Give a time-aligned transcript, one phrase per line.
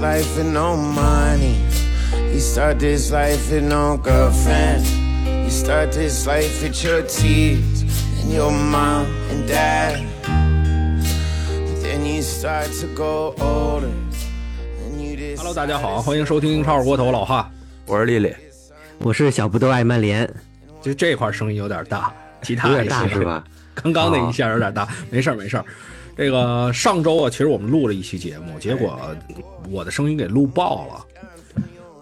[0.00, 1.56] this life with no money.
[2.32, 4.86] You start this life with no girlfriend.
[5.44, 7.84] You start this life with your tears
[8.22, 10.02] and your mom and dad.
[10.24, 13.88] But then you start to go older.
[13.88, 17.50] And Hello，大家好，欢迎收听超二锅头老哈。
[17.86, 18.34] 我是丽丽，
[18.98, 20.28] 我是小不都爱曼联，
[20.80, 22.12] 就这块声音有点大，
[22.42, 23.44] 其他有点大是吧？
[23.74, 25.64] 刚刚那一下有点大，没事儿没事儿。
[26.20, 28.94] 这个上周啊，其实我们录了一期节目，结果
[29.70, 31.06] 我的声音给录爆了。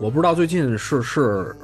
[0.00, 1.54] 我不知道最近是是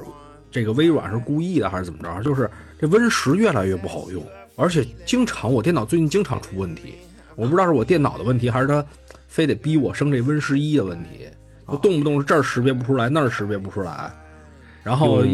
[0.49, 6.95] 这个微软是故意的还是怎么着，就是这 Win 十越来越不好用，而且经常我电脑最近经常出问题。
[7.35, 8.81] 我不知道是我电脑的问题，还是它
[9.27, 11.27] 非得逼我升这 Win 十一的问题，
[11.65, 14.09] 我动不动是这儿识别不出来，那儿识别不出来，
[14.81, 15.25] 然后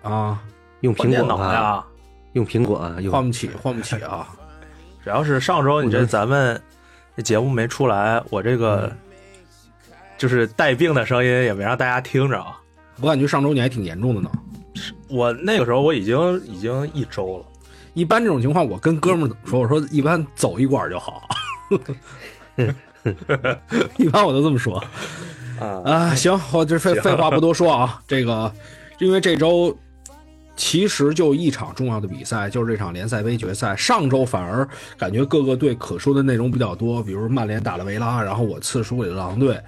[0.00, 0.42] 啊
[0.80, 1.84] 用苹果啊，呀。
[2.32, 4.26] 用苹果啊，换不起换不起啊。
[5.04, 6.58] 主要是上周你这咱们
[7.14, 8.90] 这节目没出来，我这个
[10.16, 12.58] 就是带病的声音也没让大家听着啊。
[13.02, 14.30] 我感觉上周你还挺严重的呢。
[15.10, 17.44] 我那个时候我已经已经一周了，
[17.92, 21.28] 一般这种情况，我跟哥们儿说，我说一般走一管就好。
[23.98, 24.82] 一般我都这么说
[25.60, 26.14] 啊啊。
[26.14, 28.00] 行，我这废废话不多说啊。
[28.08, 28.50] 这个，
[29.00, 29.76] 因为这周
[30.56, 33.74] 其实就一场重要的比赛，就是这场联赛杯决赛。
[33.74, 34.66] 上周反而
[34.96, 39.60] 感觉各个队可说的内容比较多，比如曼联打了维拉，然后我次输给了狼队，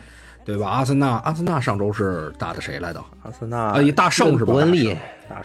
[0.44, 0.68] 对吧？
[0.68, 3.02] 阿森纳，阿森纳上周是打的谁来的？
[3.22, 4.52] 阿森纳啊，一大胜是吧？
[4.52, 4.96] 伯恩利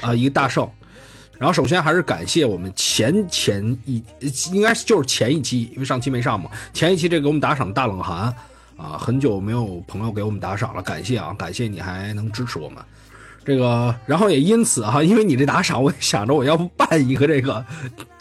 [0.02, 0.70] 啊，一个大胜。
[1.40, 4.04] 然后首先还是感谢我们前前一
[4.54, 8.32] 应该就是前一期，因为上期没上嘛，前一期这给我们打赏大冷寒
[8.78, 12.78] 啊，很久没有朋友给我们打赏了，感谢啊，感谢你还能支持我们。
[13.44, 17.64] 这个，然后也因此哈、 因为你这打赏，我想着我要不办一个这个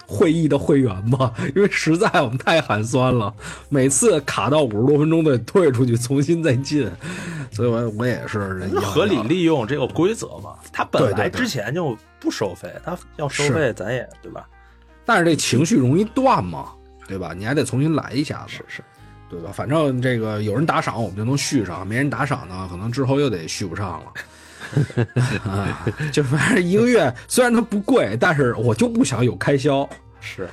[0.06, 3.32] 会议的会员吧， 因为实在我们太寒酸了，
[3.68, 6.90] 每次卡到五十多分钟得退出去重新再进，
[7.52, 10.54] 所以我我也是要合理利用这个规则嘛。
[10.72, 14.48] 他本来之前就不收费，他要收费咱也对吧？
[15.04, 16.70] 但是这情绪容易断嘛，
[17.06, 17.34] 对吧？
[17.36, 18.84] 你还得重新来一下子，是是，
[19.28, 19.50] 对吧？
[19.52, 24.12] 反正这个有人打赏，我们就能续上；没人打赏呢，可能之后又得续不上了。
[25.44, 29.88] 啊， 就反正一个月虽然它不贵，但是我就不想有开销。
[30.20, 30.48] 是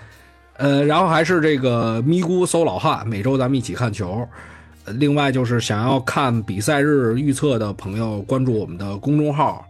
[0.58, 4.28] 呃，然后还是这个咪咕搜老汉，每周咱们一起看球。
[4.86, 9.66] 呃另外就是想要看比赛日预测的朋友，关注我们的公众号。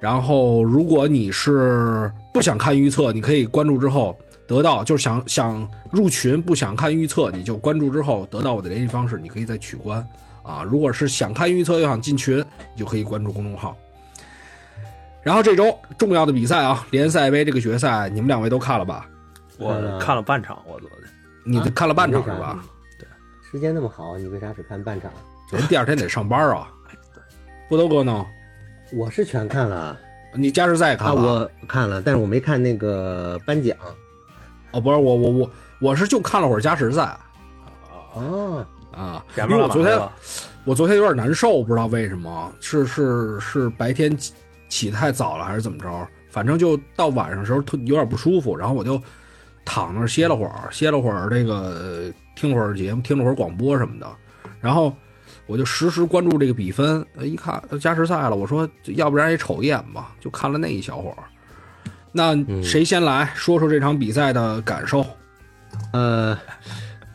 [0.00, 10.06] 然后，如果你是不想看预测，你可以关注之后得到，就是想想入群不想看预测，你就关注之后得到我的联系方式，你可以再取关
[10.42, 10.62] 啊。
[10.62, 12.38] 如果是想看预测又想进群，
[12.74, 13.76] 你就可以关注公众号。
[15.24, 19.08] 然后这周重要的比赛啊，联赛杯这个决赛，你们两位都看了吧？
[19.56, 20.98] 我嗯看了半场，我昨天
[21.44, 22.62] 你啊看了半场是吧？
[22.98, 23.06] 对
[23.50, 25.10] 时间那么好，你为啥只看半场？
[25.50, 26.68] 人第二天得上班啊。
[27.68, 28.26] 不都哥呢？
[28.92, 29.98] 我是全看了
[30.34, 31.22] 你加时赛也看啊，了？
[31.22, 33.74] 我看了，但是我没看那个颁奖
[34.72, 37.16] 哦，不是我我我我是就看了会儿加时赛
[38.14, 39.98] 哦，啊，前面因为我昨天？
[40.64, 44.16] 我昨天有点难受，不知道为什么，是是是白天
[44.68, 46.08] 起起太早了还是怎么着？
[46.30, 49.00] 反正就到晚上的时候特有点不舒服，然后我就
[49.64, 54.06] 躺那儿歇了会儿，歇了会儿这个呃听会儿节目，听了会儿广播什么的，
[54.60, 54.92] 然后
[55.46, 61.16] 我就实时关注这个比分，呃一看呃加时赛了，我说要不然也瞅一眼吧，就看了那一小会儿。
[62.10, 65.04] 那谁先来说说这场比赛的感受？
[65.92, 66.36] 呃，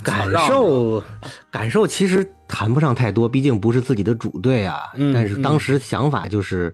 [0.03, 1.03] 感受
[1.49, 4.81] 感受其实谈不上太多，毕竟不是自己的主队啊。
[4.95, 6.73] 嗯但是当时想法就是，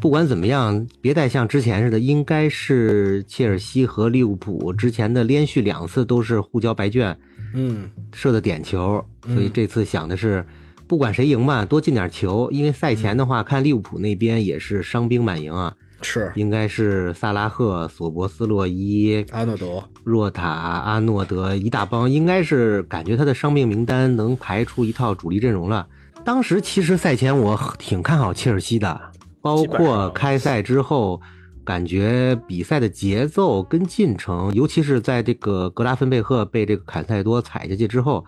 [0.00, 7.18] 不管怎么样，别再像之前似的，应该是切尔西和利物浦之前的连续两次都是互交白卷
[7.54, 10.44] 嗯射的点球，嗯所以这次想的是。
[10.86, 25.86] 不管谁赢嘛，多进点球，因为赛前的话，看利物浦那边也是伤兵满营啊，是应该是萨拉赫、索博斯洛伊、阿诺德，若塔、阿诺德一大帮，应该是感觉他的伤病名单能排出一套主力阵容了。
[26.24, 28.98] 当时其实赛前我挺看好切尔西的，
[29.40, 31.20] 包括开赛之后，
[31.64, 38.24] 感觉比赛的节奏跟进程，尤其是在这个格拉芬贝赫被这个坎塞多踩下去之后，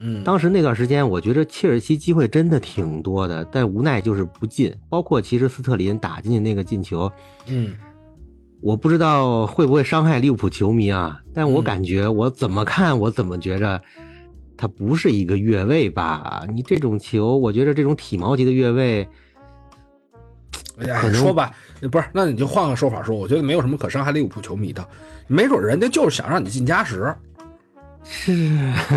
[0.00, 4.74] 嗯，当时那段时间，我觉得切尔西机会真的挺多的，但无奈就是不进。
[4.88, 7.10] 包括其实斯特林打进去那个进球，
[7.46, 7.74] 嗯
[8.60, 13.78] 我不知道会不会伤害利物浦球迷啊，但我嗯感觉我怎么看，我怎么觉着
[14.56, 16.46] 他不是一个越位吧？
[16.54, 19.06] 你这种球，我觉得这种体毛级的越位，
[20.78, 21.52] 哎呀说吧，
[21.90, 24.86] 不是，那你就换个说法说，我觉得没有什么可伤害利物浦球迷的，
[25.26, 27.14] 没准人家就是想让你进加时，
[28.04, 28.32] 是，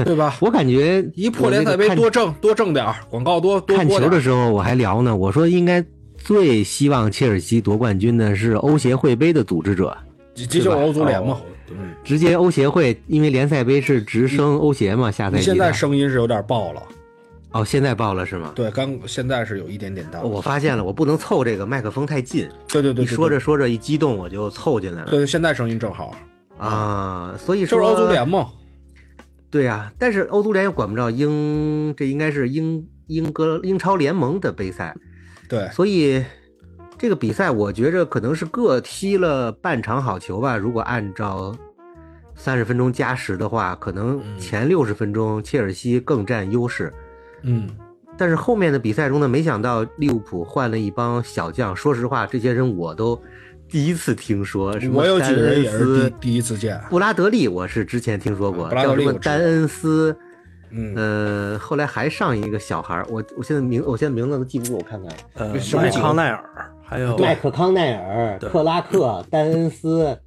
[0.03, 0.35] 对吧？
[0.39, 5.83] 我感觉一破联赛杯多挣多挣点儿广告多多看看球的时候我还聊呢，我说应该
[6.17, 9.95] 最希望切尔西夺冠军的是欧协会杯的组织者，
[10.33, 11.39] 这这就是欧足联嘛。
[12.01, 16.81] 直接欧协会，因为联赛杯是直升欧协嘛，下赛季现在声音是有点爆了，
[17.51, 18.51] 哦，现在报了是吗？
[18.53, 20.21] 对，刚现在是有一点点大。
[20.21, 26.13] 我发现了，我不能凑这个麦克风太近，对对对，一对说着说着一激动我就凑进来了对，现在声音正好，
[26.57, 28.49] 啊，所以说就是欧足联嘛。
[29.49, 34.93] 对呀、但是欧足联又管不着英，这应该是英英格英超联盟的杯赛，
[35.47, 36.23] 对，所以
[36.97, 40.57] 这个比赛我觉着可能是各踢了半场好球吧。
[40.57, 41.55] 如果按照
[42.35, 46.93] 三十分钟加时的话，可能前六十分钟切尔西更占优势。
[46.93, 47.06] 嗯，
[48.17, 51.75] 但是后面的比赛中呢，没想到利物浦换了一帮小将。
[51.75, 53.21] 说实话，这些人我都
[53.69, 54.79] 第一次听说。
[54.79, 56.81] 什么我有几个人也是丹恩斯第第一次见。
[56.89, 60.17] 布拉德利，我是之前听说过，布拉德利我知道叫什么丹恩斯。
[60.71, 65.15] 嗯，呃，后来还上一个小孩儿，我我现在名我现在名字都记不住，我看看。
[65.35, 66.43] 呃，什么康奈尔，
[66.83, 70.17] 还有麦克康奈尔、克拉克、 丹恩斯，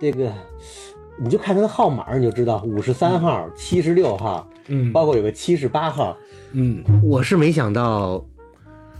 [0.00, 0.32] 这个
[1.16, 6.16] 你就看他的号码，你就知道五十三号、七十六号，嗯包括有个七十八号。
[6.56, 8.24] 嗯，我是没想到，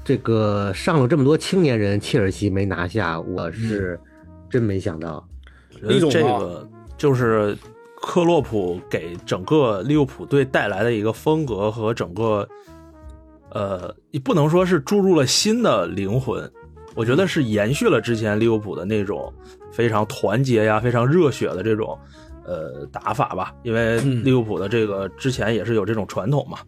[0.04, 3.98] 这个上了这么多青年人，切尔西没拿下，我是
[4.50, 5.24] 真没想到。
[5.72, 7.56] 我觉得这一种啊个就是
[8.02, 12.48] 克洛普给整个利物浦队带来的一个风格和整个，
[13.50, 16.50] 呃，也不能说是注入了新的灵魂，
[16.96, 19.32] 我觉得是延续了之前利物浦的那种
[19.72, 21.96] 非常团结呀、非常热血的这种
[22.44, 23.54] 呃打法吧。
[23.62, 26.58] 因为嗯利物浦的这个之前也是有这种传统嘛。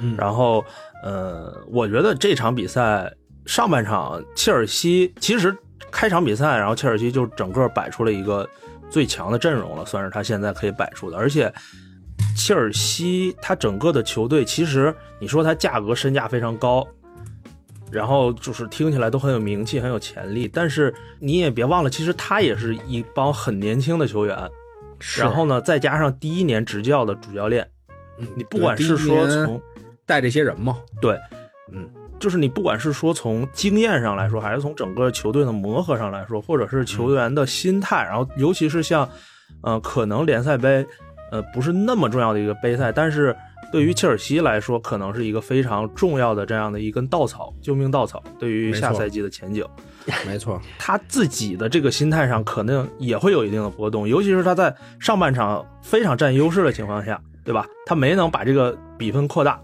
[0.00, 0.64] 嗯然后
[1.02, 3.12] 呃，我觉得这场比赛
[3.46, 5.56] 上半场切尔西其实
[5.90, 8.48] 开场比赛，然后切尔西就整个摆出了一个
[8.90, 11.16] 最强的阵容了，算是他现在可以摆出的。
[11.16, 11.52] 而且
[12.36, 16.86] 切尔西他整个的球队，其实你说他价格身价非常高，
[17.92, 24.36] 然后就是听起来都很有名气、很有潜力，但是你也别忘了，其实他也是一帮很年轻的球员。
[24.98, 27.68] 是然后呢，再加上第一年执教的主教练，
[28.18, 29.60] 嗯你不管是说从
[30.06, 31.18] 带这些人嘛，对，
[31.72, 39.08] 嗯，就是你不管是说从经验上来说，还是从整个球队的磨合上来说，或者是球员的心态，然后尤其是像，
[39.62, 40.86] 呃，可能联赛杯，
[41.30, 43.34] 呃，不是那么重要的一个杯赛，但是
[43.72, 49.64] 对于切尔西来说，可能是一个非常重要的这样的一根稻草，救命稻草，对于下赛季的前景。
[50.26, 57.66] 没错， 他自己的这个心态上可能也会有一定的波动，尤其是他在上半场非常占优势的情况下，对吧？
[57.86, 59.58] 他没能把这个比分扩大，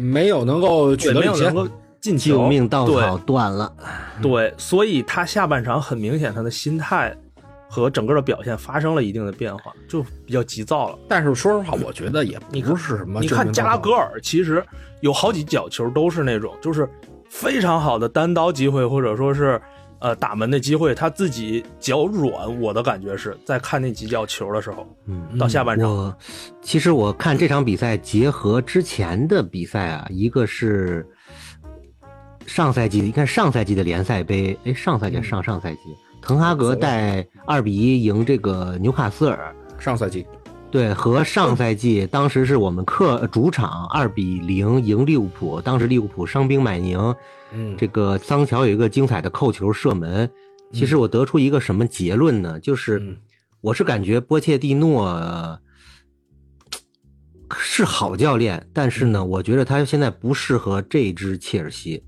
[0.00, 3.72] 没有能够取对，得领先，没有能够进球，救命稻草对断了，
[4.22, 7.14] 对，所以他下半场很明显，他的心态
[7.68, 10.98] 和整个的表现发生了一定的变化，就比较急躁了。
[11.06, 13.20] 但是说实话，我觉得也不是什么。
[13.20, 14.64] 你看加拉格，尔，其实
[15.00, 16.88] 有好几脚球都是那种，就是
[17.28, 19.60] 非常好的单刀机会，或者说是
[20.00, 22.60] 呃打门的机会，他自己脚软。
[22.60, 26.16] 我的感觉是在看那几脚球的时候，嗯，到下半场，我
[26.60, 31.06] 其实我看这场比赛，结合之前的比赛啊，一个是
[32.46, 35.22] 上赛季，你看上赛季的联赛杯，哎，上赛季嗯。
[35.22, 35.80] 上上赛季，
[36.20, 40.26] 滕哈格带二比一赢这个纽卡斯尔，上赛季。
[40.70, 47.12] 对，和上赛季当时是我们客主场二比零赢利物浦，当时利物浦伤兵买宁，
[47.52, 50.30] 嗯这个桑乔有一个精彩的扣球射门。
[50.72, 52.60] 其实我得出一个什么结论呢？
[52.60, 53.16] 就是嗯
[53.60, 55.58] 我是感觉波切蒂诺呃
[57.58, 62.04] 是好教练，但是呢，我觉得他现在不适合这支切尔西。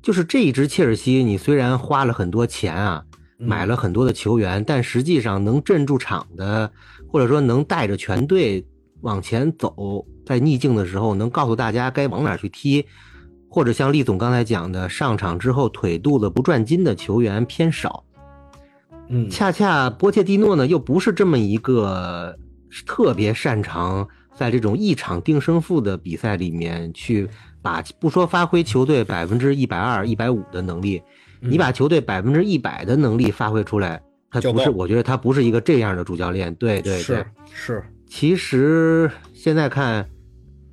[0.00, 3.04] 就是这一支切尔西，你虽然花了很多钱啊，
[3.36, 6.70] 买了很多的球员，但实际上能镇住场的，
[7.08, 8.64] 或者说能带着全队
[9.00, 12.86] 往前走，在逆境的时候能告诉大家该往哪去踢，
[13.48, 18.04] 或者像厉总刚才讲的，上场之后腿肚子不转筋的球员偏少。
[19.08, 22.36] 嗯，恰恰波切蒂诺呢，又不是这么一个
[22.86, 27.26] 特别擅长在这种一场定胜负的比赛里面去
[27.62, 31.02] 把不说发挥球队百分之一百二、一百五的能力，
[31.40, 34.00] 你把球队百分之一百的能力发挥出来，
[34.30, 36.54] 他不是，我觉得他不是一个这样的主教练。
[36.56, 40.06] 对对对是，是，其实现在看，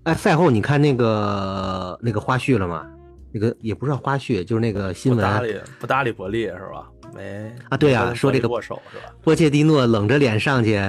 [0.06, 2.86] 哎，赛后你看那个那个花絮了吗？
[3.32, 6.88] 那个也不是花絮，就是那个新闻不搭理不搭理伯利是吧？
[7.14, 9.14] 没啊对呀没跟说这个握手是吧？
[9.24, 10.80] 波切蒂诺冷着脸上去，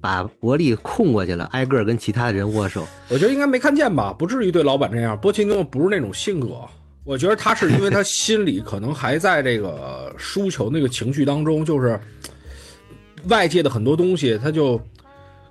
[0.00, 2.86] 把伯利控过去了，挨个跟其他的人握手。
[3.08, 5.18] 我觉得应该没看见吧，不至于对老板这样。
[5.20, 6.60] 波切蒂诺不是那种性格，
[7.02, 11.98] 我觉得他是因为他心里可能还在这个输球那个情绪当中，就是
[13.28, 14.80] 外界的很多东西他就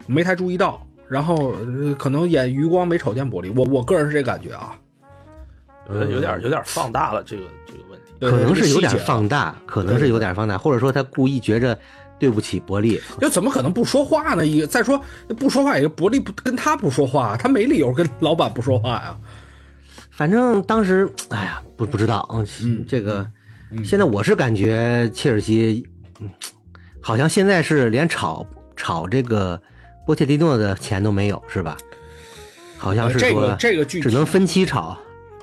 [0.08, 4.76] 没太注意到，然后、呃可能眼余光没瞅见玻璃，我我个人是这感觉啊，
[5.88, 8.14] 我觉得有点有点放大了这个这个问题。
[8.20, 11.78] 可能是有点放大，可能是有点放大，或者说他故意觉着
[12.18, 14.48] 对不起伯利，又怎么可能不说话呢？
[14.48, 15.00] 一个再说
[15.38, 19.18] 不说话，也伯利不跟他不说话，他没理由跟老板不说话呀。
[20.10, 23.28] 反正当时，哎呀，不不知道，嗯，嗯这个，
[23.84, 25.86] 现在我是感觉切尔西，
[26.20, 26.30] 嗯，
[27.02, 28.46] 好像现在是连炒
[28.76, 29.60] 炒这个
[30.06, 31.78] 波切蒂诺的钱都没有，是吧？
[32.78, 34.98] 好像是说呃这个这个具体只能分期炒，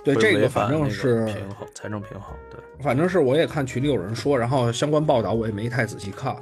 [0.05, 2.61] 对这个反正是平衡财政平衡，对。
[2.85, 6.37] 反正是我也看群里有人说，然后相关报道我也没太仔细看，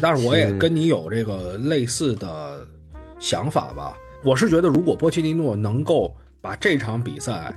[0.00, 2.66] 但是我也跟你有这个类似的
[3.18, 3.96] 想法吧。
[4.22, 7.54] 我是觉得，如果波切蒂诺能够把这场比赛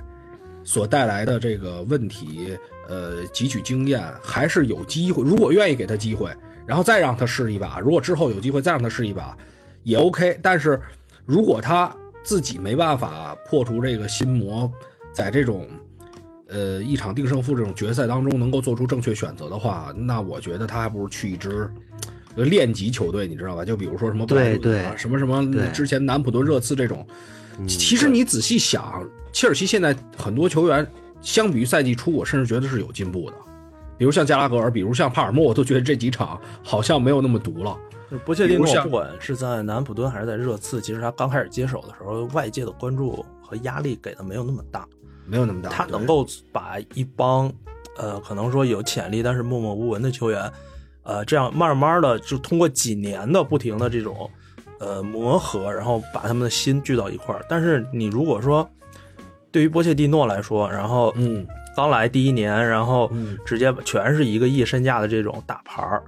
[0.64, 2.56] 所带来的这个问题，
[2.88, 5.22] 呃，汲取经验，还是有机会。
[5.22, 6.30] 如果愿意给他机会，
[6.66, 9.36] 然后再让他试一把，如果之后有机会再让他试一把，
[9.82, 10.38] 也 OK。
[10.42, 10.80] 但是
[11.24, 14.70] 如果他自己没办法破除这个心魔，
[15.12, 15.66] 在这种
[16.48, 21.70] 呃一场定胜负这种决赛当中能够做出正确选择的话，那我觉得他还不如去一支
[22.36, 23.64] 呃练级球队，你知道吧？
[23.64, 27.06] 就比如说什么对对什么什么之前南普顿热刺这种。
[27.66, 30.86] 其实你仔细想，切尔西现在很多球员
[31.20, 33.36] 相比于赛季初，我甚至觉得是有进步的。
[34.00, 37.76] 比如像加拉格尔，比如像帕尔默，我都觉得这几场好像没有那么毒了。
[38.10, 44.88] 就是波切蒂诺不管是在南普敦还是在热刺，其实他刚开始接手的时候，外界的关注和压力给的没有那么大。
[45.26, 47.52] 没有那么大，他能够把一帮
[47.98, 50.50] 呃可能说有潜力但是默默无闻的球员，
[51.02, 54.28] 呃，这样慢慢的就通过几年的不停的这种
[54.78, 57.44] 呃磨合，然后把他们的心聚到一块儿。
[57.50, 58.66] 但是你如果说
[59.52, 61.46] 对于波切蒂诺来说，然后嗯
[61.80, 66.02] 刚来第一年，然后嗯直接全是一个亿身价的这种大牌儿，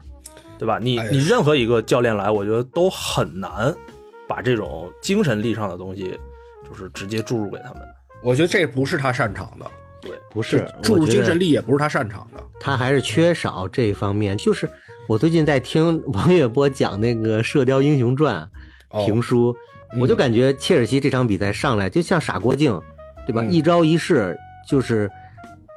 [0.59, 0.79] 对吧？
[0.79, 3.75] 你你任何一个教练来，我觉得都很难
[4.29, 6.19] 把这种精神力上的东西，
[6.69, 7.83] 就是直接注入给他们。
[8.23, 9.65] 我觉得这不是他擅长的，
[10.03, 12.45] 对不是注入精神力也不是他擅长的。
[12.61, 14.37] 他还是缺少这一方面。
[14.37, 14.69] 就是
[15.09, 18.47] 我最近在听王月波讲那个《射雕英雄传》
[18.97, 19.57] 哦评书，
[19.95, 22.79] 嗯我就感觉切尔西这场比赛上来就像傻郭靖，
[23.27, 23.41] 对吧？
[23.43, 24.37] 嗯一招一式
[24.69, 25.11] 就是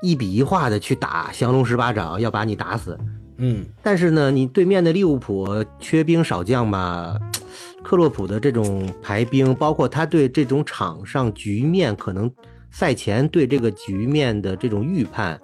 [0.01, 2.97] 一笔一画的去打降龙十八掌，要把你打死。
[3.37, 5.47] 嗯，但是呢，你对面的利物浦
[5.79, 7.19] 缺兵少将吧，
[7.83, 12.31] 克洛普的这种排兵，包括他对这种场上局面可能
[12.71, 15.39] 赛前对这个局面的这种预判，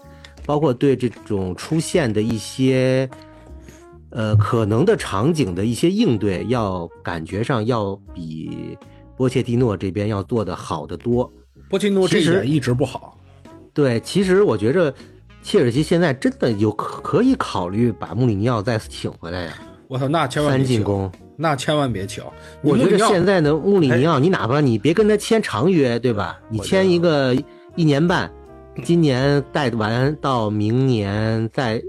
[0.45, 3.09] 包括对这种出现的一些
[4.11, 8.77] 呃可能的场景的一些应对，要感觉上要比
[9.17, 11.29] 波切蒂诺这边要做的好得多。
[11.69, 13.17] 波切蒂诺这一点一直不好。
[13.73, 14.93] 对，其实我觉着
[15.41, 19.53] 切尔西现在真的有可可以考虑把穆里尼奥再请回来呀、
[19.87, 21.11] 我操，那千万三别请，进攻。
[21.37, 22.23] 那千万别请。
[22.61, 26.39] 我觉得现在的穆里尼奥，你哪怕你别跟他签长约，对吧？
[26.49, 27.35] 你签一个
[27.75, 28.31] 一年半，
[28.83, 31.81] 今年带完到明年再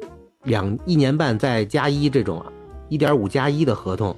[0.45, 2.43] 两一年半再加一这种
[2.89, 4.17] 一点五加一的合同，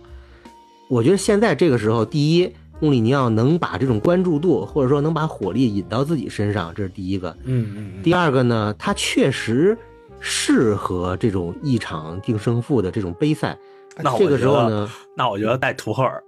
[0.88, 7.30] 我觉得现在这个时候，第一，穆里尼奥能把这种关注度或者说能把火力引到自己身上，这是第一个。
[7.44, 9.76] 嗯嗯嗯，第二个呢，他确实
[10.20, 13.56] 适合这种一场定胜负的这种杯赛。
[13.96, 16.22] 那我这个时候觉得呢，那我觉得带图赫尔，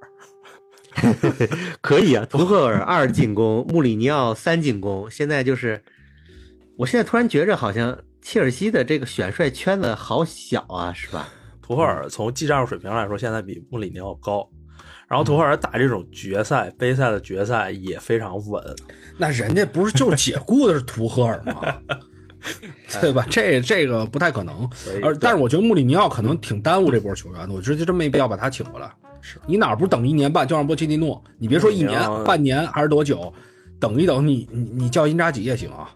[1.82, 5.10] 可以啊，图赫尔二进攻，穆里尼奥三进攻。
[5.10, 5.82] 现在就是，
[6.76, 11.28] 我现在突然觉着好像切尔西的这个选帅圈子好小啊，是吧？
[11.60, 14.48] 图赫尔从技战术水平来说，现在比穆里尼奥高。
[15.08, 18.62] 然后图赫尔打这种决赛、杯赛的决赛也非常稳，
[19.16, 21.74] 那人家不是就解雇的是图赫尔吗？
[23.00, 23.26] 对吧？
[23.28, 24.68] 这这个不太可能。
[25.02, 28.88] 而但是我觉得穆里尼奥可能挺耽误这波球员的，我觉得真没必要把他请过来。
[29.20, 31.22] 是你哪不是等一年半就让波切蒂诺？
[31.38, 33.32] 你别说一年半年还是多久，
[33.80, 35.90] 等一等你你你叫因扎吉也行啊。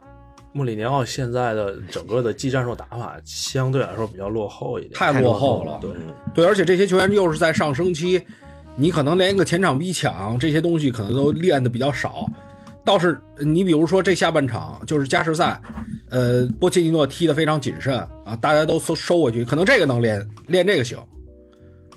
[0.52, 5.78] 穆里尼奥现在的整个的技战术打法相对来说比较落后一点，太落后了。
[5.80, 5.90] 对，
[6.34, 8.20] 对，而且这些球员又是在上升期，
[8.80, 12.26] 你可能连一个前场逼抢这些东西可能都练的比较少。
[12.82, 15.60] 倒是你比如说这下半场就是加时赛，
[16.08, 17.94] 呃，波切蒂诺踢得非常谨慎
[18.24, 20.98] 啊，大家都收收回去，可能这个能练练这个行，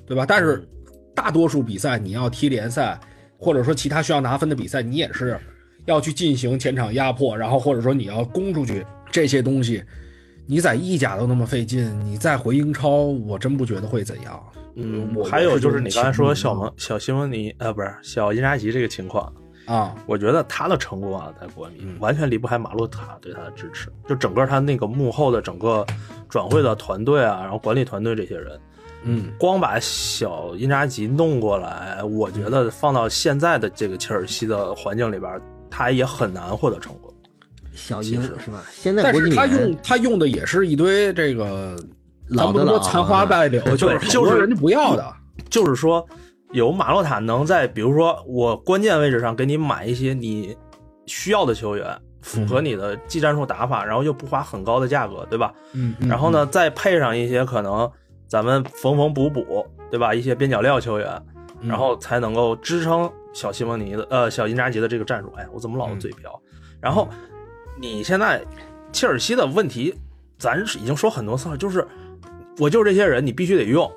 [0.06, 0.26] 对吧？
[0.28, 0.68] 但是
[1.16, 3.00] 大多数比赛你要踢联赛，
[3.38, 5.40] 或者说其他需要拿分的比赛，你也是
[5.86, 9.82] 要去进行前场压迫，然后或者说你要攻出去这些东西，
[10.46, 12.90] 你在意甲都那么费劲，你再回英超，
[13.26, 14.44] 我真不觉得会怎样。
[14.76, 19.32] 嗯我，还有就是你刚才说小蒙蒙小西蒙尼呃不是小因扎吉这个情况，
[19.66, 25.86] 啊，我觉得他的成功啊，在国米嗯完全离不开马洛塔对他的支持，就整个他那个幕后的整个
[26.28, 28.60] 转会的团队啊，然后管理团队这些人，
[29.04, 37.13] 嗯，光把小因扎吉弄过来，我觉得放到现在的这个切尔西的环境里边，他也很难获得成功。
[37.74, 38.64] 小鹰是吧？
[38.72, 41.76] 现在但是他用他用的也是一堆这个
[42.30, 45.06] 老的老咱不说残花败柳，就是就是人家不要的。
[45.50, 46.06] 就是说，
[46.52, 50.56] 有马洛塔能在比如说我关键位置上给你买一些你
[51.08, 55.54] 需要的球员，符合你的技战术打法，然后又不花很高的价格，对吧？
[55.74, 57.90] 嗯，然后呢，再配上一些可能
[58.28, 60.14] 咱们缝缝补补，对吧？
[60.14, 61.10] 一些边角料球员，
[61.62, 65.34] 嗯然后才能够支撑小西蒙尼的呃小因扎吉的这个战术。
[65.36, 66.40] 哎，我怎么老嗯嘴瓢？
[66.80, 67.10] 然后
[67.80, 68.44] 你现在
[68.92, 69.94] 切尔西的问题，
[70.38, 71.86] 咱已经说很多次了，就是
[72.60, 73.92] 我就是这些人，你必须得用，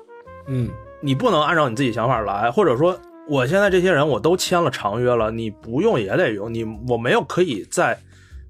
[0.47, 0.69] 嗯
[1.01, 7.97] 你不能按照你自己想法来，或者说我现在这些人我都签了长约了，你不用也得用，你我没有可以再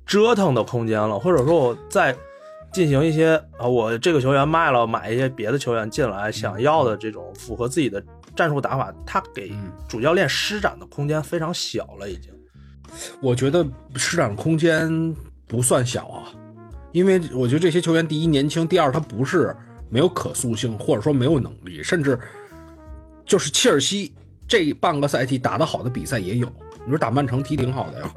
[0.06, 2.16] 折腾的空间了，或者说我再
[2.72, 8.02] 进行一些啊，我这个球员卖了，买一些别的球员进来，想要的这种符合自己的
[8.34, 12.32] 战术打法，他给嗯主教练施展的空间非常小了，已经。
[13.22, 13.66] 我觉得
[13.96, 15.16] 施展空间
[15.48, 16.32] 不算小啊，
[16.92, 19.56] 因为我觉得这些球员第一年轻，第二他不是
[19.90, 22.20] 没有可塑性，或者说没有能力，甚至
[23.26, 24.14] 就是切尔西
[24.48, 26.48] 这半个赛季打得好的比赛也有，
[26.86, 28.14] 你说打曼城踢挺好的呀，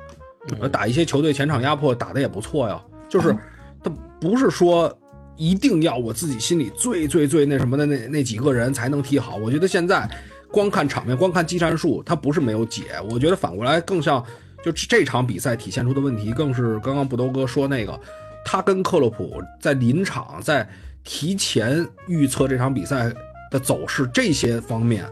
[0.61, 3.37] 呃打一些球队前场压迫打得也不错呀，就是
[3.83, 4.97] 他不是说。
[5.37, 9.37] 一定要我自己心里最最最那什么的那那几个人才能踢好。
[9.37, 10.07] 我觉得现在
[10.51, 13.01] 光看场面，光看技战术，他不是没有解。
[13.11, 14.23] 我觉得反过来更像，
[14.63, 17.99] 就这场比赛体现出的问题，更是刚刚布兜哥说那个，
[18.45, 20.69] 他跟克洛普在临场在
[21.03, 23.13] 提前预测这场比赛
[23.51, 25.05] 的走势这些方面，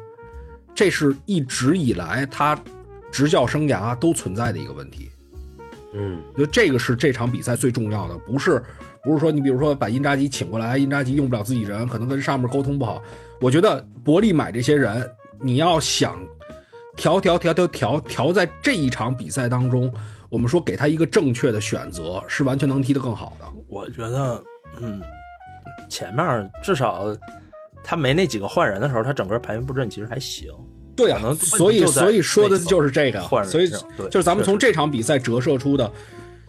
[0.75, 2.59] 这是一直以来他
[3.11, 5.11] 执教生涯都存在的一个问题。
[5.95, 8.63] 嗯，就这个是这场比赛最重要的，不是
[9.03, 13.03] 不是说你比如说把因扎吉请过来，因扎吉用不了自己人，可能跟上面沟通不好。
[13.41, 16.21] 我觉得伯利买这些人，你要想
[16.99, 19.91] 调调调调调调在这一场比赛当中，
[20.29, 23.47] 我们说给他一个正确的选择，是完全能踢得更好的。
[23.69, 24.43] 我觉得，
[24.81, 25.01] 嗯，
[25.89, 27.17] 前面至少
[27.85, 30.53] 他没那几个换人的时候，他整个排兵布阵其实还行。
[30.97, 33.71] 对啊能，所以所以说的就是这个换，人所以
[34.11, 35.89] 就是咱们从这场比赛折射出的，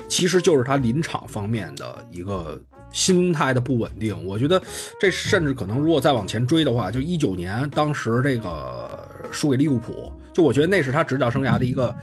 [0.07, 2.59] 其实就是他临场方面的一个
[2.91, 4.25] 心态的不稳定。
[4.25, 4.59] 我觉得
[4.99, 11.93] 这甚至可能如果再往前追的话，就一九年当时这个输给利物浦，就我觉得那是他执教生涯的一个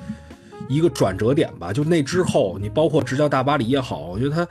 [0.68, 1.72] 一个转折点吧。
[1.72, 4.46] 就那之后，你包括执教大巴黎也好，我觉得他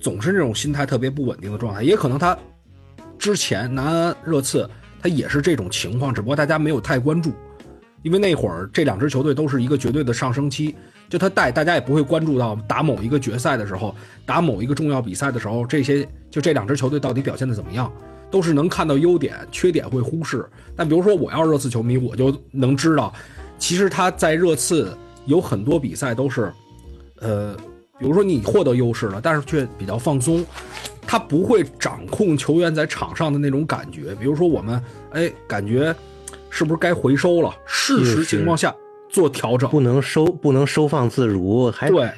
[0.00, 2.34] 总是那种心态特别不稳定的状态，也可能他
[3.18, 4.66] 之前拿热刺。
[4.98, 7.30] 他也是这种情况，只不过大家没有太关注，
[8.02, 10.74] 因为那会儿这两支球队都是一个绝对的上升期，
[11.08, 13.94] 就他带大家也不会关注到打某一个决赛的时候，
[14.24, 17.92] 打某一个重要比赛的时候，这些就这两支球队到底表现的怎么样，
[18.36, 20.44] 都是能看到优点，缺点会忽视。
[20.76, 23.10] 但比如说我要是热刺球迷，我就能知道，
[23.58, 24.94] 其实他在热刺
[25.24, 26.52] 有很多比赛都是，
[27.20, 27.56] 呃，
[27.98, 30.44] 比如说你获得优势了，但是却比较放松。
[31.06, 35.96] 他不会掌控球员在场上的那种感觉，比如说我们，哎，感觉
[36.50, 37.56] 是不是该回收了？
[37.64, 38.74] 事实情况下
[39.08, 42.10] 做调整，不能收，不能收放自如，还对，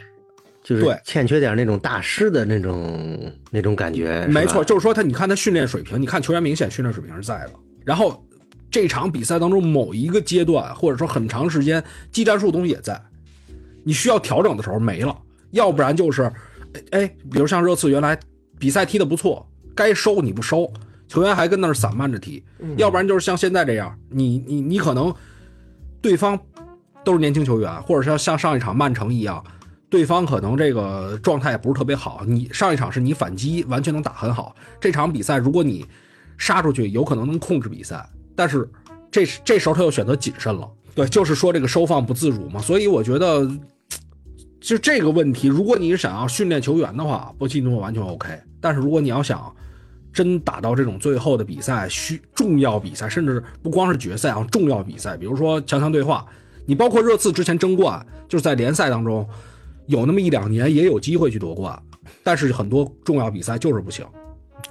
[0.69, 4.27] 就是对欠缺点那种大师的那种那种感觉。
[4.27, 7.53] 没错，就是说他，你看他训练水平，你看球员明显训练水平是在的。
[7.87, 8.23] 然后
[8.71, 13.01] 这场比赛当中某一个阶段，或者说很长时间，技战术东西也在，
[13.83, 15.17] 你需要调整的时候没了，
[15.53, 16.31] 要不然就是，
[16.91, 18.19] 哎，比如像热刺原来
[18.59, 20.71] 比赛踢的不错，该收你不收，
[21.07, 22.45] 球员还跟那儿散漫着踢，
[22.77, 25.15] 要不然就是像现在这样，你你你可能
[26.03, 26.39] 对方
[27.03, 29.43] 都是年轻球员，或者像像上一场曼城一样，
[29.91, 32.23] 对方可能这个状态也不是特别好。
[32.27, 35.87] 你上一场是你反击完全能打很好，这场比赛如果你
[36.37, 38.69] 杀出去，有可能能控制比赛，但是
[39.11, 40.69] 这这时候他又选择谨慎了。
[40.95, 43.51] 对，就是说这个收放不自如嘛，所以我觉得。
[44.61, 48.29] 就这个问题，如果你想要训练球员的话，波切诺完全 OK。
[48.61, 49.55] 但是如果你要想
[50.13, 56.27] 真打到这种最后的比赛，需重要比赛，甚至不光是决赛啊，重要比赛，比如说强强对话，
[56.67, 59.27] 你包括热刺之前争冠，就是在联赛当中
[59.89, 61.77] 有那么一两年也有机会去夺冠，
[62.23, 64.07] 但是很多重要比赛就是不行，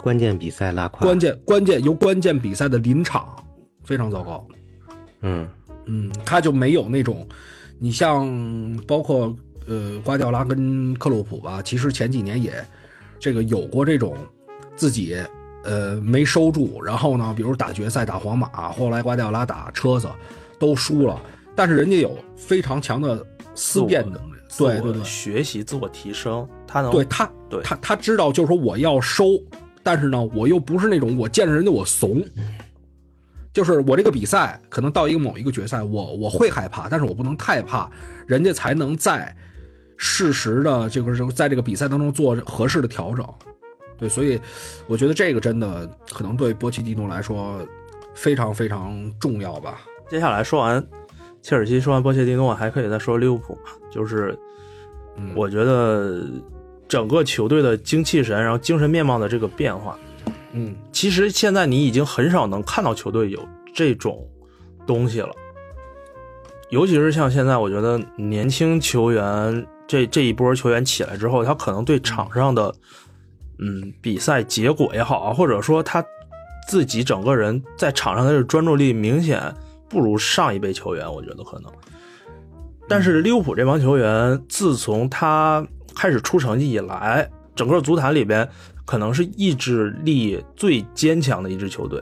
[0.02, 3.36] 关键比赛拉胯，关键关键由关键比赛的临场
[3.84, 4.48] 非常糟糕。
[5.22, 5.48] 嗯。
[5.90, 7.26] 嗯，他就没有那种，
[7.80, 8.28] 你像
[8.86, 9.34] 包括
[9.68, 12.54] 呃瓜迪奥拉跟克洛普吧，其实前几年也
[13.18, 14.14] 这个有过这种
[14.76, 15.16] 自己
[15.64, 20.10] 呃没收住，然后呢，比如打决赛打皇马，后来瓜迪奥拉打车子
[20.60, 21.22] 都输了，
[21.56, 23.26] 但是人家有非常强的
[23.56, 29.26] 思辨能力，对对对，学习、自我提升，他能对他对他他知道就是说我要收，
[29.82, 32.24] 但是呢，我又不是那种我见着人家我怂，
[33.54, 37.90] 就是我这个比赛可能到一个某一个决赛，我我会害怕，但是我不能太怕，
[38.26, 39.36] 人家才能在
[39.98, 43.28] 适时的这个时候，在这个比赛当中做合适的调整。
[43.98, 44.40] 对，所以
[44.86, 47.60] 我觉得这个真的可能对波奇蒂诺来说
[48.14, 49.82] 非常非常重要吧。
[50.08, 50.88] 接下来说完
[51.48, 53.72] 切尔西，说完波切蒂诺，还可以再说利物浦嘛？
[53.90, 54.38] 就是
[55.16, 56.22] 嗯我觉得
[56.90, 59.98] 整个球队的精气神，然后精神面貌的这个变化，
[60.52, 63.40] 嗯其实现在你已经很少能看到球队有
[63.74, 64.28] 这种
[64.86, 65.30] 东西了。
[66.70, 72.76] 尤其是像现在，我觉得年轻球员这这一波球员起来之后，他可能对场上的
[73.60, 76.04] 嗯比赛结果也好啊，或者说他
[76.68, 79.42] 自己整个人在场上的这个专注力明显
[79.90, 81.72] 不如上一辈球员，我觉得可能。
[82.88, 88.48] 但是利物浦这帮球员，自从他开始出成绩以来，整个足坛里边
[88.86, 92.02] 可能是意志力最坚强的一支球队。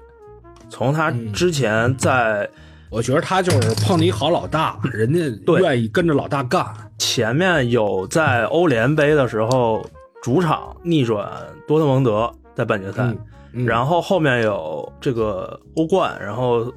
[0.70, 2.50] 从他之前在
[2.90, 5.20] 我觉得他就是碰见一好老大， 人家
[5.60, 6.66] 愿意跟着老大干。
[6.98, 9.86] 前面有在欧联杯的时候
[10.22, 11.30] 主场逆转
[11.68, 13.18] 多特蒙德在半决赛，嗯
[13.54, 16.72] 嗯然后后面有这个欧冠，然后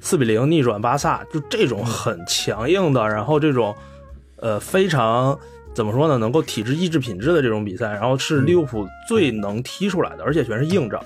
[0.00, 3.74] 四比零逆转巴萨，就这种很强硬的，然后这种
[4.36, 5.38] 呃非常
[5.74, 11.02] 怎么说呢，能够体制意志品质的这种比赛，然后是利物浦最能踢出来的，而且全是硬仗。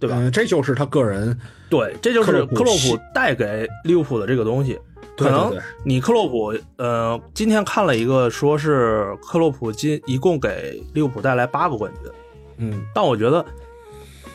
[0.00, 1.38] 对吧嗯，这就是他个人
[1.70, 4.78] 对，这就是克洛普带给利物浦的这个东西。
[5.16, 12.12] 可能你克洛普，呃，今天看了一个，说是克洛普今一共给利物浦带来八个冠军，
[12.58, 13.42] 嗯但我觉得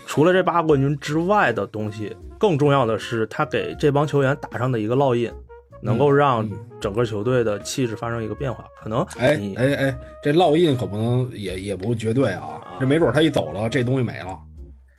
[0.07, 5.31] 除了这八个冠军之外的东西，更重要的是他给这帮球员打上的一个烙印，
[5.81, 8.65] 能够让嗯整个球队的气质发生一个变化。
[8.81, 14.39] 可能哎你哎哎，这烙印可不能也也不绝对啊，这没准他一走了，这东西没了。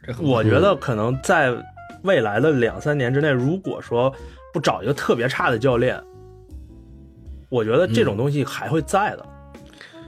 [0.07, 1.53] 这很我觉得可能在
[2.03, 4.15] 未来的两三年之内，如果说
[4.53, 5.99] 不找一个特别差的教练，
[7.49, 9.27] 我觉得这种东西还会在的。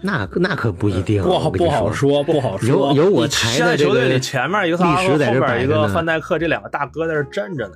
[0.03, 2.69] 那那可不一定，不好不好说，不好说。
[2.69, 7.75] 有有我抬的这个球队里前面一个萨拉赫，历史在这后边一个范戴克，这两个大哥在这站着呢。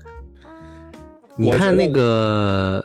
[1.36, 2.84] 你看那个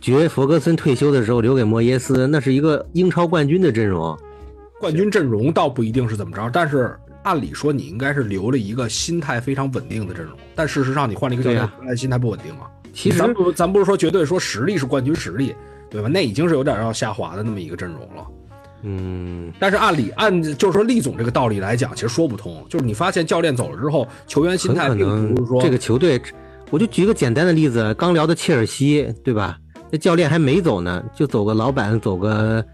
[0.00, 4.16] 爵弗格森退休的时候留给莫耶斯，那是一个英超冠军的阵容。
[4.80, 12.66] 冠军阵容倒不一定是怎么着，但是按理说你应该是留了一个心态非常稳定的阵容，但事实上你换了一个教练心态不稳定嘛。
[12.92, 15.54] 其实咱不咱不是说绝对说实力是冠军实力，
[15.90, 16.08] 对吧？
[16.08, 18.26] 那已经是有点要下滑的那么一个阵容了。
[18.82, 22.64] 嗯，但是按理按就是说厉总这个道理来讲，其实说不通。
[22.68, 26.20] 就是你发现教练走了之后，球员心态并能不是说这个球队，
[26.70, 29.58] 我就举个简单的例子，刚聊的切尔西，对吧？
[29.90, 32.64] 那教练还没走呢，就走个老板，走个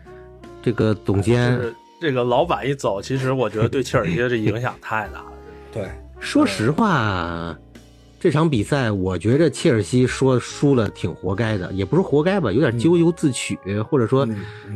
[0.63, 1.63] 这个总监就。
[1.63, 5.33] 是这个老板一走，其实我觉得对切尔西的这影响太大了。
[5.73, 5.89] 对，
[6.21, 7.57] 说实话，
[8.25, 14.27] 这场比赛我觉着切尔西说输了挺活该的，也不是活该吧，有点咎由自取，或者说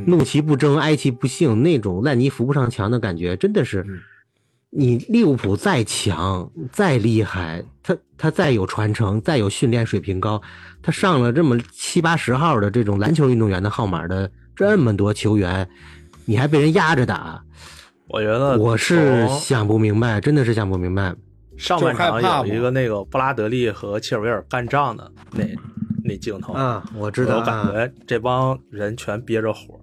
[0.04, 4.00] 怒其不争、哀其不幸那种烂泥扶不上墙的感觉，真的是嗯。
[4.68, 10.42] 你利物浦再强、再厉害，他他再有传承、再有训练水平高，
[10.82, 15.66] 他上了这么七八十号的这种篮球运动员的号码的这么多球员，
[16.26, 17.42] 你还被人压着打，
[18.08, 21.14] 我觉得我是想不明白，真的是想不明白。
[21.58, 25.44] 上半场有一个那个布拉德利和切尔维尔干仗的那
[26.04, 29.78] 那镜头，啊，我知道我，感觉这帮人全憋着火，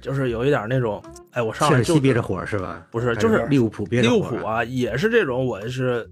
[0.00, 2.86] 就是有一点那种，哎，我上切来就憋着火是吧？
[2.90, 4.36] 不是，就是利物浦憋利着火。
[4.36, 6.08] 物浦啊，也是这种，我是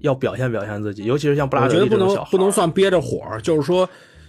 [0.00, 3.88] 要表现表现自己，尤其是像布拉德我觉得不能利这种小孩儿不能算憋着火，就是说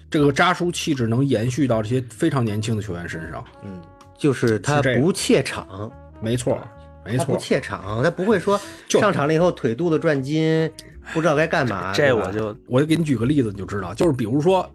[0.10, 3.44] 这个扎叔气质能延续到这些非常年轻的球员身上。
[3.64, 3.80] 嗯，
[4.18, 6.60] 就是他不怯场，没错，
[7.06, 7.38] 没他不。
[7.38, 10.72] 怯场，他不会说 就上场了以后腿肚子转筋，
[11.14, 11.92] 不知道该干嘛。
[11.94, 14.70] 这我就我就给你举个例子，你就知道，就是比如说，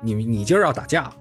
[0.00, 1.12] 你你今儿要打架，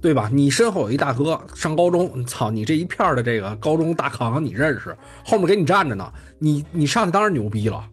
[0.00, 0.30] 对吧？
[0.32, 7.84] 你身后有一大哥上高中，操你这一片的这个高中大扛你认识，后面给你站着呢，你你上去当然牛逼了，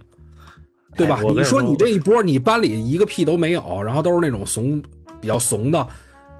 [0.95, 4.81] 对吧你说你这一波，你班里一个屁都没有，然后都是那种怂
[5.19, 5.87] 比较怂的，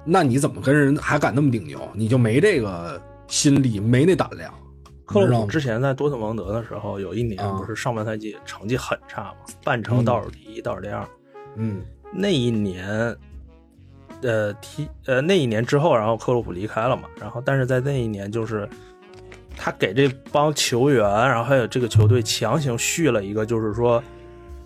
[0.04, 1.80] 那你怎么跟人还敢那么顶牛？
[1.94, 4.52] 你就没这个心理，没那胆量。
[5.08, 11.08] 克洛普之前在多特蒙德的时候，有一年啊不是上半赛季成绩很差嘛，半程倒数第一、倒数第二。
[11.56, 11.80] 嗯
[12.12, 12.86] 那一年，
[14.20, 18.68] 呃，踢呃那一年之后，然后克洛普离开了嘛，然后但是在那一年就是
[19.56, 24.02] 他给这帮球员，然后还有这个球队强行续了一个，就是说，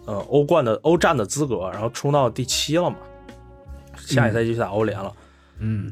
[0.07, 2.97] 呃，欧冠的欧战的资格，然后冲到第七了嘛，
[3.97, 5.13] 下一赛季就打欧联了。
[5.59, 5.91] 嗯嗯，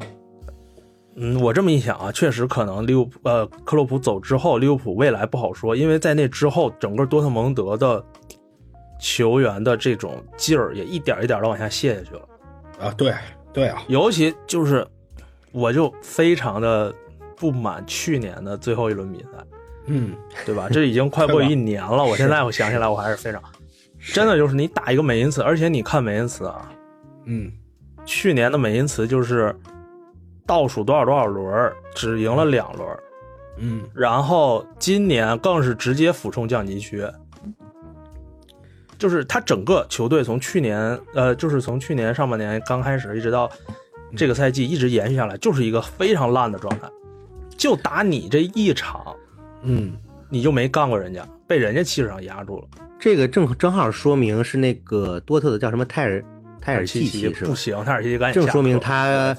[1.40, 8.02] 我这么一想啊，确实可能利物浦呃克洛普走之后，利物浦未来不好说，因为在那之后，整个多特蒙德的
[8.98, 12.22] 球员的这种劲儿也一点一点的往下泄下去了。
[12.80, 13.12] 啊，对
[13.52, 14.86] 对啊，尤其就是，
[15.52, 16.94] 我就非常的
[17.36, 19.28] 不满去年的最后一轮比赛，
[19.86, 20.14] 嗯，
[20.46, 20.68] 对吧？
[20.70, 23.42] 这已经快过一年了， 我现在我想起来，我还是非常，
[23.98, 26.72] 真的就是你打一个美因茨，而且你看美因茨啊，
[27.26, 27.52] 嗯，
[28.06, 29.54] 去年的美因茨就是
[30.50, 32.88] 倒数多少多少轮，只赢了两轮，
[33.58, 37.06] 嗯，然后今年更是直接俯冲降级区。
[38.98, 43.48] 就是他整个球队从去年，呃，就是从去年上半年刚开始，一直到
[44.16, 46.88] 这个赛季一直延续下来，就是一个非常烂的状态。
[47.56, 49.14] 就打你这一场，
[49.62, 49.92] 嗯，
[50.28, 52.64] 你就没干过人家，被人家气势上压住了。
[52.98, 56.24] 这个正正好说明是那个多特的叫什么泰尔
[56.60, 57.54] 泰尔奇是吧不？
[57.54, 59.36] 行，泰尔契奇赶紧正说明他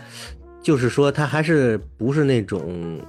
[0.62, 3.00] 就是说他还是不是那种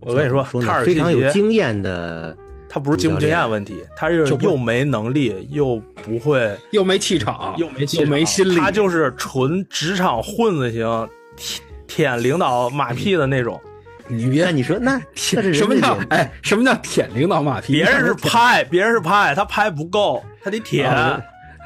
[0.00, 2.36] 我跟你说，说呢泰尔契非常有经验的，
[2.68, 13.60] 他不是经不经验问题，他是又没能力，又不会，又没气场，又没气场又没心理，他就是纯职场混子型，舔舔领导马屁的那种。
[14.06, 17.72] 你别那你说那舔 什么叫哎什么叫舔领导马屁？
[17.72, 20.90] 别人是拍，别人是拍，他拍不够，他得舔。
[20.90, 21.18] 啊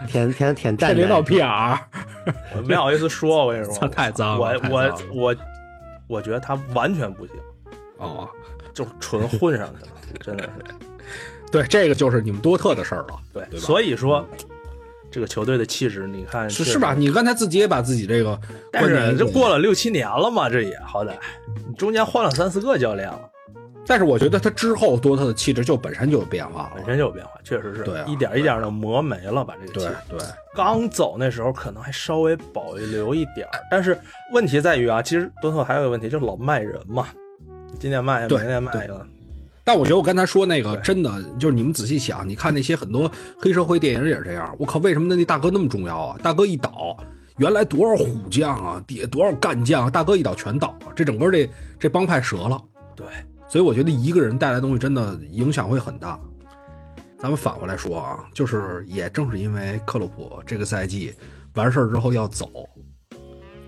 [0.06, 1.78] 舔舔舔蛋舔领导屁眼儿。
[2.56, 5.36] 我 没好意思说，我跟你说， 操太脏了我我我
[6.06, 7.34] 我觉得他完全不行，
[7.96, 8.28] 哦，
[8.72, 10.50] 就是纯混上去了， 真的是。
[11.50, 14.22] 对，这个就是你们多特的事儿了，对，对所以说
[15.10, 16.92] 这个球队的气质，你看是是吧？？
[16.92, 18.38] 你刚才自己也把自己这个
[18.70, 21.12] 但观点是这过了六七年了嘛，这也好歹，
[21.66, 23.18] 你中间换了三四个教练了，
[23.88, 26.84] 但是我觉得他之后多特的气质就本身就有变化了本。
[26.84, 29.94] 身就有变化，确实是对啊一点一点的磨没了，把这个气对质。
[30.10, 30.18] 对，
[30.54, 33.98] 刚走那时候可能还稍微保留一点儿，但是
[34.32, 37.06] 问题在于啊，其实多特还有一个问题，就是老卖人嘛，
[37.80, 39.06] 今年卖，对明年卖了，
[39.64, 44.54] 但我觉得我刚才说那个真的就是你们仔细想，你看那些很多黑社会电影也是这样。
[44.58, 46.18] 我靠，为什么那那大哥那么重要啊？
[46.22, 46.94] 大哥一倒，
[47.38, 51.48] 原来多少虎将啊，底下多少干将啊，大哥一倒全倒了，这整个这
[51.78, 52.60] 这帮派折了。
[52.94, 53.06] 对，
[53.48, 56.20] 所以我觉得一个人带来的东西真的影响会很大。
[57.18, 61.12] 咱们反过来说啊，就是也正是因为克洛普这个赛季
[61.54, 62.48] 完事儿之后要走，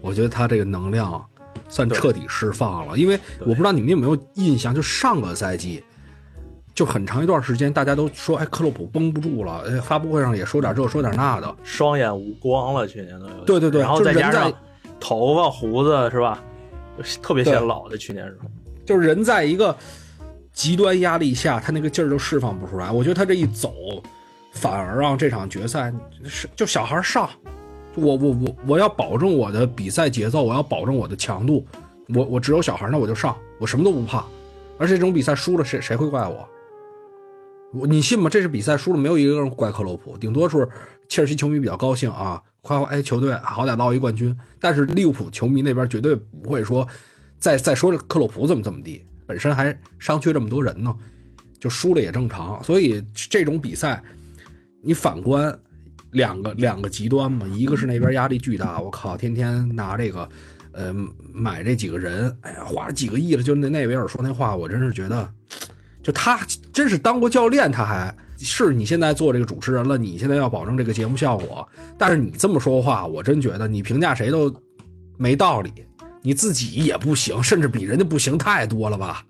[0.00, 1.20] 我觉得他这个能量
[1.68, 2.96] 算彻底释放了。
[2.96, 5.82] 因为我不知道你们有没有印象，就上个赛季
[6.74, 13.44] 就很长一段时间，大家都说哎克洛普绷不住了，哎发布会上也说点这说点那的，双眼无光了，去年都有。
[13.44, 14.52] 对对对然后再加上
[15.00, 16.40] 头发胡子是吧，
[17.20, 18.48] 特别显老的，去年时候。
[18.90, 19.76] 就是人在一个
[20.52, 22.90] 极端压力下，他那个劲儿就释放不出来。
[22.90, 23.72] 我觉得他这一走，
[24.52, 27.30] 反而让这场决赛是就小孩上，
[27.94, 31.64] 我我我我要保证我的比赛节奏，我要保证我的强度，
[32.08, 34.24] 我我只有小孩，那我就上，我什么都不怕。
[34.76, 36.48] 而且这种比赛输了，谁谁会怪我？
[37.72, 38.28] 我你信吗？
[38.28, 40.68] 这是比赛输了，没有一个人怪克洛普，顶多是
[41.08, 44.36] 切尔西球迷比较高兴啊，夸夸哎球队好歹捞一冠军。
[44.58, 46.84] 但是利物浦球迷那边绝对不会说
[47.40, 50.94] 再再说这克洛普怎么怎么地，本身还伤缺这么多人呢，
[51.58, 52.62] 就输了也正常。
[52.62, 54.02] 所以这种比赛，
[54.82, 55.58] 你反观
[56.12, 60.28] 两个两个极端嘛，一个是那边压力巨大，我靠，天天拿这个
[60.72, 60.94] 呃
[61.32, 65.32] 买这几个人，哎呀，花了几个亿了，就那那维尔说那话，我真是觉得，
[66.02, 66.38] 就他
[66.72, 74.54] 真是当过教练，他还是你现在做这个主持人了，你现在要保证这个节目效果，但是你这么说话，我真觉得你评价谁都
[75.16, 75.72] 没道理，
[76.22, 79.24] 你自己也不行，甚至比人家不行太多了吧？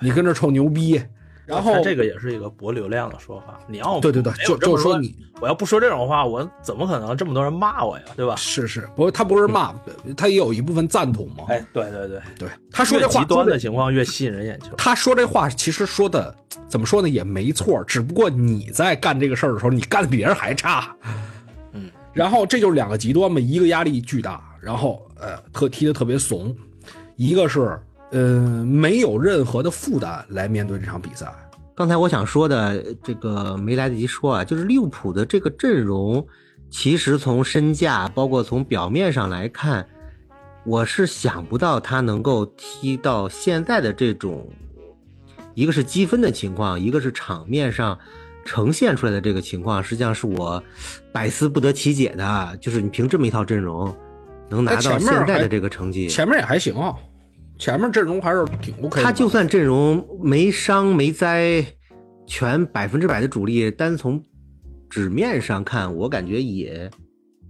[0.00, 1.00] 你跟这臭牛逼，
[1.46, 3.58] 然后这个也是一个博流量的说法。
[3.66, 8.04] 你要对对对就就说你，我要不说这种话，我怎么可能这么多人骂我呀？
[8.14, 8.36] 对吧？
[8.36, 9.74] 是是，不过他不是骂，
[10.14, 11.44] 他也有一部分赞同嘛。
[11.48, 14.74] 哎，对对对，对，他说这话极端的情况越吸引人眼球。
[14.76, 16.36] 他说这话其实说的
[16.68, 20.94] 怎么说呢，也没错，只不过你在干这个事儿的时候，你干的比人还差。
[21.72, 26.54] 嗯，然后这就是两个极端嘛，一个压力巨大，然后呃特踢得特别怂，
[27.16, 27.78] 一个是
[28.10, 31.32] 呃没有任何的负担来面对这场比赛。
[31.74, 36.26] 刚才我想说的这个没来得及说啊，就是利物浦的这个阵容，
[36.70, 39.86] 其实从身价，包括从表面上来看，
[40.64, 44.48] 我是想不到他能够踢到现在的这种，
[45.52, 47.98] 一个是积分的情况，一个是场面上
[48.44, 50.62] 呈现出来的这个情况，实际上是我
[51.12, 52.58] 百思不得其解的。
[52.58, 53.94] 就是你凭这么一套阵容，
[54.48, 56.94] 能拿哎到现在的这个成绩，前面也还行啊，
[57.58, 59.02] 前面阵容还是挺 OK。
[59.02, 61.64] 他就算阵容没伤没灾，
[62.26, 64.22] 全百分之百的主力，单从
[64.88, 66.90] 纸面上看，我感觉也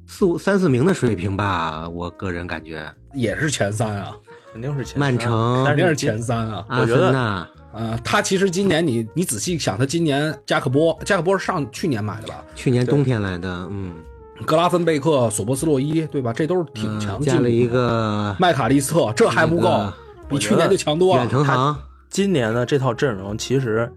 [0.07, 1.89] 四五三四名的水平吧。
[1.89, 4.17] 我个人感觉，也是前三啊，
[4.53, 6.65] 肯定是前三曼城肯定是前三啊。
[6.71, 12.43] 我觉得阿森纳呃，他其实今年你你仔细想，他今年加克波，加克波是上去年买的吧？
[12.55, 13.97] 去年冬天来的，嗯，
[14.45, 16.33] 格拉芬贝克、索波斯洛伊，对吧？
[16.33, 17.37] 这都是挺强劲的。
[17.37, 19.93] 加了一个麦卡利斯特，这还不够，
[20.29, 21.31] 比去年就强多了远了。
[21.31, 21.77] 程航，
[22.11, 23.91] 今年的这套阵容其实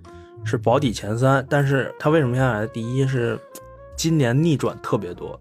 [0.43, 3.05] 是保底前三，但是他为什么现在来第一？
[3.05, 3.37] 是
[3.95, 5.39] 今年逆转特别多，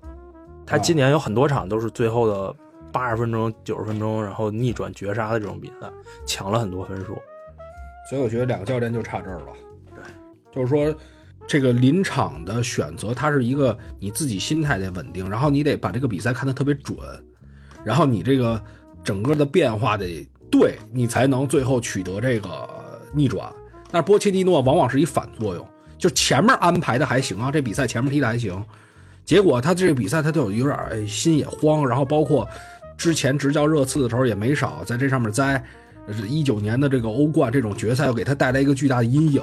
[0.67, 2.55] 他今年有很多场都是最后的
[2.91, 5.89] 八十分钟、九十分钟，然后逆转绝杀的这种比赛，
[6.27, 7.17] 抢了很多分数。
[8.11, 9.47] 所以我觉得两个教练就差这儿了。
[9.95, 10.03] 对，
[10.53, 10.93] 就是说
[11.49, 16.99] 这个临场的选择，它是一个你自己心态得稳定，然后你得把这个比赛看得特别准，
[17.83, 18.63] 然后你这个
[19.03, 22.69] 整个的变化得对，你才能最后取得这个
[23.15, 23.51] 逆转。
[23.91, 28.63] 但是波切蒂诺往往是一反作用，就前面安排的还行啊，这比赛前面踢的还行，
[29.25, 32.47] 结果他这个比赛他就有点心也慌，然后包括
[32.99, 35.65] 之前执教热刺的时候也没少在这上面栽。
[36.29, 39.43] 一九年的这个欧冠这种决赛，又给他带来一个巨大的阴影。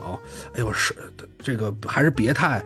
[0.53, 0.95] 哎呦，是
[1.37, 2.63] 这个还是别太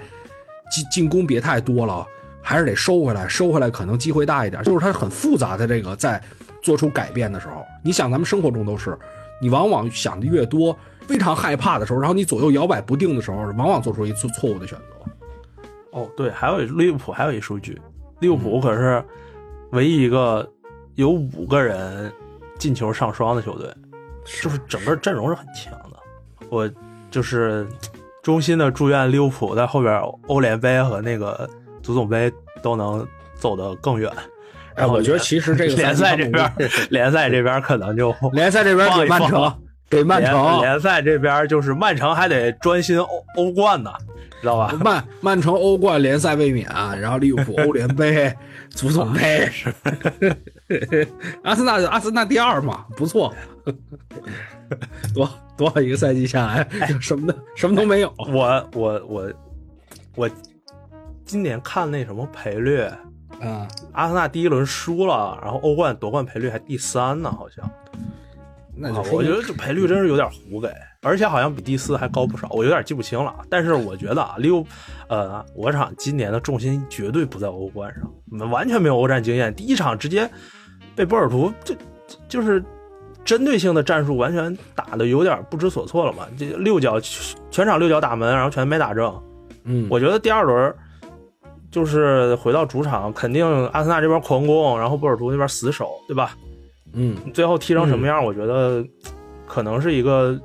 [0.71, 2.05] 进进攻别太多了，
[2.41, 4.63] 还是得收回来，收回来可能机会大一点。
[4.63, 6.21] 就是他很复杂的这个在
[6.61, 8.97] 做出改变的时候，你想咱们生活中都是，
[9.41, 14.83] 你往往想的越多，非常害怕的时候，然后你左右摇摆不定的时候，往往做出一次错误的选择。
[15.91, 17.81] 哦，对，还有利物浦还有一数据，
[18.19, 19.03] 利物浦可是
[19.71, 20.47] 唯一一个
[20.95, 22.11] 有五个人
[22.57, 23.67] 进球上双的球队。
[24.25, 25.97] 就是整个阵容是很强的，
[26.49, 26.69] 我
[27.09, 27.67] 就是
[28.21, 31.49] 衷心的祝愿利物浦在后边欧联杯和那个
[31.81, 33.05] 足总杯都能
[33.35, 34.11] 走得更远。
[34.75, 36.53] 哎，我觉得其实这个联赛这边，
[36.89, 39.53] 联赛这边可能就 联赛这边给曼城，
[39.89, 40.61] 给曼城。
[40.61, 43.91] 联赛这边就是曼城还得专心欧欧冠呢，
[44.39, 44.73] 知道吧？
[44.79, 46.69] 曼曼城欧冠联赛卫冕，
[47.01, 48.33] 然后利物浦欧联杯、
[48.69, 49.49] 足总杯。
[51.43, 53.33] 阿森纳阿森纳第二嘛，不错。
[55.13, 56.67] 多多少一个赛季下来，
[56.99, 58.13] 什么的什么都没有。
[58.17, 59.33] 我我我
[60.15, 60.29] 我
[61.25, 62.83] 今年看那什么赔率
[63.41, 67.69] 嗯，阿森纳第一轮输了，然后欧冠夺冠赔率还第三呢，好像。
[68.75, 70.69] 那就我觉得这赔率真是有点胡给，
[71.01, 73.35] 而且好像比第四还高不少，我有点记不清了。
[73.49, 74.65] 但是我觉得啊，利物
[75.07, 79.53] 呃，我场今年的重心绝对不在欧冠上，完全没有欧战经验。
[79.53, 80.29] 第一场直接
[80.95, 81.75] 被波尔图就
[82.27, 82.63] 就是。
[83.29, 86.25] 针对性的战术完全打的有点不知所措了嘛？
[86.35, 86.99] 这六脚
[87.51, 89.21] 全场六脚打门，然后全没打正。
[89.65, 90.75] 嗯，我觉得第二轮
[91.69, 96.35] 就是回到主场，肯定阿森纳这边狂攻，然后波尔图那边死守，对吧？
[96.93, 98.25] 嗯，最后踢成什么样？
[98.25, 98.83] 我觉得
[99.45, 100.35] 可能是一个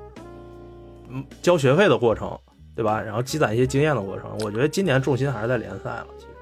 [1.08, 2.38] 嗯交学费的过程，
[2.76, 3.00] 对吧？
[3.00, 4.26] 然后积攒一些经验的过程。
[4.40, 6.06] 我觉得今年重心还是在联赛了。
[6.18, 6.33] 其实，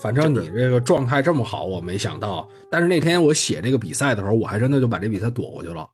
[0.00, 2.48] 反正你这个状态这么好，我没想到。
[2.70, 5.86] 但是那天我写这个比赛的时候，我还真的就把这比赛躲过去了。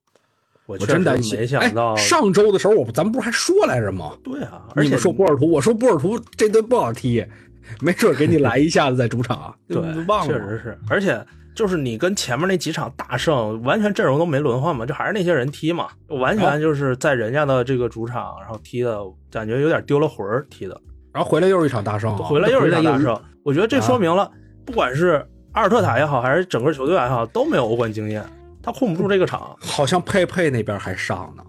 [0.67, 1.39] 我真担心。
[1.39, 4.13] 没想到上周的时候，我咱们不是还说来着吗？
[4.23, 7.25] 对啊，而且说波尔图，我说波尔图这队不好踢，
[7.81, 9.55] 没准给你来一下子在主场。
[9.69, 10.79] 对，忘了，确实是。
[10.89, 11.23] 而且
[11.55, 18.99] 就是你跟前面那几场大胜，完全阵容都没轮换嘛，就还是那些人踢嘛，完全就是在人家的这个主场，然后踢的
[19.31, 20.81] 感觉有点丢了魂儿踢的。
[21.15, 23.19] 然后回来又是一场大胜，回来又是一场大胜。
[23.43, 24.31] 我觉得这说明了，
[24.67, 25.27] 不管是。
[25.53, 28.25] 阿尔特塔也好，还是整个球队也好，都没有欧冠经验，
[28.61, 29.57] 他控不住这个场。
[29.61, 31.45] 好像佩佩那边还上呢，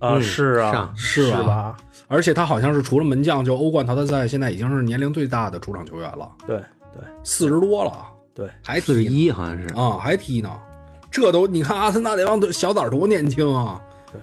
[0.00, 1.76] 啊，是啊，是吧？
[2.08, 6.28] 而且他好像是除了门将，就欧冠淘汰赛现在已经是年龄最大的主场球员了。
[6.48, 6.56] 对
[6.92, 7.92] 对，四十多了，
[8.34, 10.50] 对，还四十一好像是啊，还踢呢。
[11.08, 13.80] 这都你看阿森纳那帮小崽多年轻啊！
[14.12, 14.20] 对，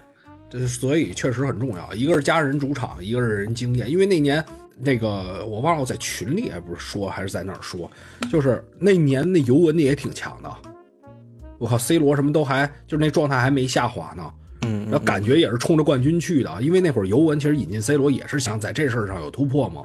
[0.50, 1.94] 这所以确实很重要。
[1.94, 4.44] 一个是家人主场，一个是人经验，因为那年。
[4.78, 7.90] 那个我忘了我在群里还不是说还是在那儿说，
[8.30, 10.54] 就是那年那尤文的也挺强的，
[11.58, 19.82] 我靠，C 罗什么都还就是那状态还没下滑呢，嗯，然后感觉也是冲着冠军去的，因为那会儿尤文其实引进 C 罗也是想在这事儿上有突破嘛，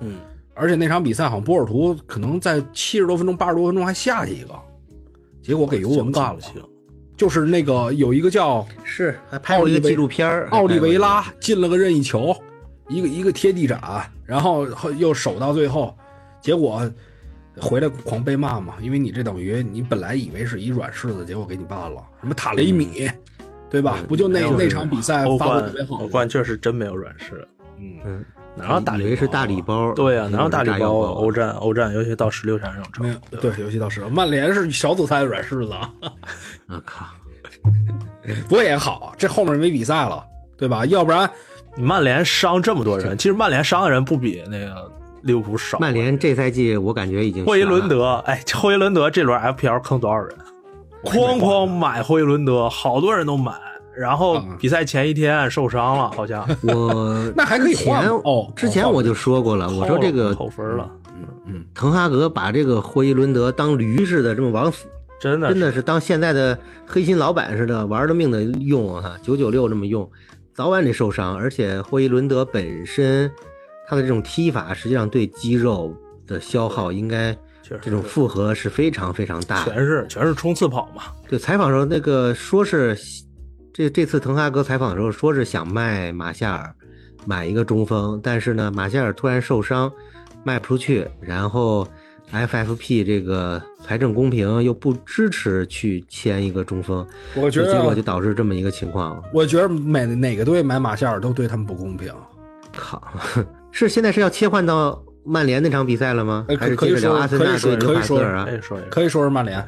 [0.00, 0.18] 嗯，
[0.54, 4.54] 而且那场比赛好像波尔图可能在七十多分钟八十多分钟还下去一个，
[5.40, 6.40] 结果给尤文干了，
[7.16, 12.34] 就是那个有一个叫是还拍过一个纪录片奥利维拉进了个任意球。
[12.88, 13.80] 一个一个贴地斩，
[14.24, 14.66] 然后
[14.98, 15.96] 又守到最后，
[16.40, 16.90] 结果
[17.60, 22.02] 回来狂被骂嘛，因为你这等于你本来以为是一软柿子，结果给你办了。
[22.20, 23.10] 什么塔雷米，
[23.70, 23.98] 对吧？
[24.08, 26.02] 不就那那场比赛发挥特别好？
[26.02, 27.34] 欧冠确实真没有软柿。
[27.78, 28.24] 嗯嗯，
[28.54, 29.92] 哪有大以为是大礼包？
[29.94, 30.88] 对呀，哪有大礼包？
[30.88, 35.74] 欧战欧战，尤其到十六强这种程度，对，尤其到十六，曼联是小组赛的软柿子。
[36.68, 37.06] 我靠，
[38.48, 40.24] 不过也好，这后面没比赛了，
[40.56, 40.84] 对吧？
[40.86, 41.30] 要不然。
[41.76, 44.90] 曼联伤这么多人，其实曼联伤的人不比那个
[45.22, 45.78] 利物浦少。
[45.78, 50.36] 曼联这赛季我感觉已经霍伊伦德，哎，霍伊伦德这轮 FPL 坑多少人？
[51.04, 53.52] 哐哐买霍伊伦德，好多人都买。
[53.96, 54.56] 然后嗯。
[54.58, 56.46] 比赛前一天受伤了，好像。
[56.62, 64.86] 我 那还可以之前换哦之前我就说过了，我说这个扣分了，嗯嗯滕哈格把这个霍伊伦德当驴似的这么往死，
[65.20, 70.08] 真的真的是当现在的黑心老板似的，玩了命的用啊，九九六这么用，
[70.54, 71.36] 早晚得受伤。
[71.36, 73.30] 而且霍伊伦德本身
[73.86, 75.96] 他的这种踢法，实际上对肌肉
[76.26, 77.36] 的消耗应该
[77.80, 79.72] 这种负荷是非常非常大的。
[79.72, 82.96] 全是全是冲刺跑嘛，对，采访时候那个说是
[83.72, 86.74] 这这次滕哈格采访的时候说是想卖马夏尔，
[87.24, 89.90] 买一个中锋，但是呢，马夏尔突然受伤，
[90.44, 91.86] 卖不出去，然后
[92.32, 99.22] FFP 这个财政公平又不支持去签一个中锋，我觉结果就，导致这么一个情况。
[99.32, 102.12] 我觉得每哪个队买马夏尔都对他们不公平。
[102.74, 103.02] 靠，
[103.70, 106.56] 是现在是要切换到曼联那场比赛了吗呃？
[106.56, 108.48] 还是可以说接着聊阿森纳可以说对纽可以说卡斯尔啊？
[108.90, 109.58] 可以说是曼联，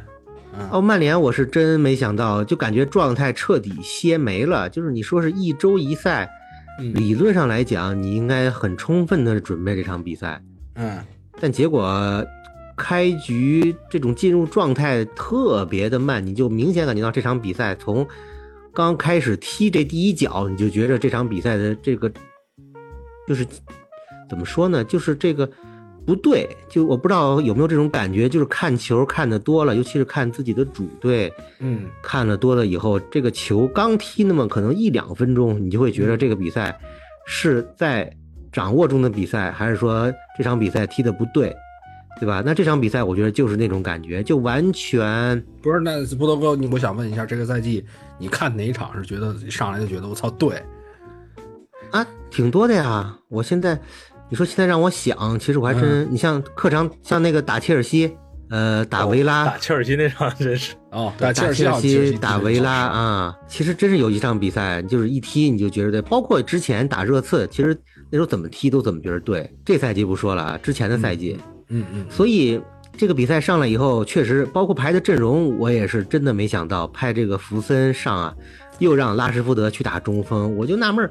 [0.59, 4.71] 嗯，哦，曼联我是真没想到，就感觉状态彻底歇没了。
[4.71, 6.31] 就是你说是一周一赛，
[6.81, 10.43] 嗯理论上来讲，你应该很充分的准备这场比赛，
[10.77, 10.99] 嗯，
[11.39, 12.25] 但结果
[12.77, 18.07] 开局这种进入状态特别的慢，你就明显感觉到这场比赛从
[18.73, 22.11] 刚开始踢这第一脚，你就觉着这场比赛的这个
[23.27, 23.47] 就是
[24.29, 25.49] 怎么说呢，就是这个。
[26.07, 36.79] 不对，就我不知道有没有这种感觉，就是看球看的多了，尤其是看自己的主队，嗯，看了多了以后，这个球刚踢那么可能一两分钟，你就会觉得这个比赛
[37.25, 38.15] 是在
[38.53, 41.57] 掌握中的比赛，还是说这场比赛踢的不对，
[42.21, 42.43] 对吧？
[42.45, 47.85] 那这场比赛我觉得就是那种感觉，就完全不是，那不多哥，你我想问一下，这个赛季
[48.19, 50.63] 你看哪一场是觉得上来就觉得我操对？
[51.91, 53.17] 啊挺多的呀。
[53.29, 53.79] 我现在
[54.29, 58.17] 你说现在让我想，其实我还真，你像客场像那个打切尔西，
[58.51, 67.77] 呃，打维拉，打切尔西那场真是哦，打切尔西打维拉啊，其实真是有一场比赛，就是一踢你就觉得对，包括之前打热刺，其实
[68.11, 69.49] 那时候怎么踢都怎么觉得对。
[69.65, 72.61] 这赛季不说了啊，之前的赛季，嗯嗯嗯，所以
[72.97, 78.35] 这个比赛上来以后，确实包括排的阵容，我也是真的没想到派这个福森上啊，
[78.79, 81.05] 又让拉什福德去打中锋，我就纳闷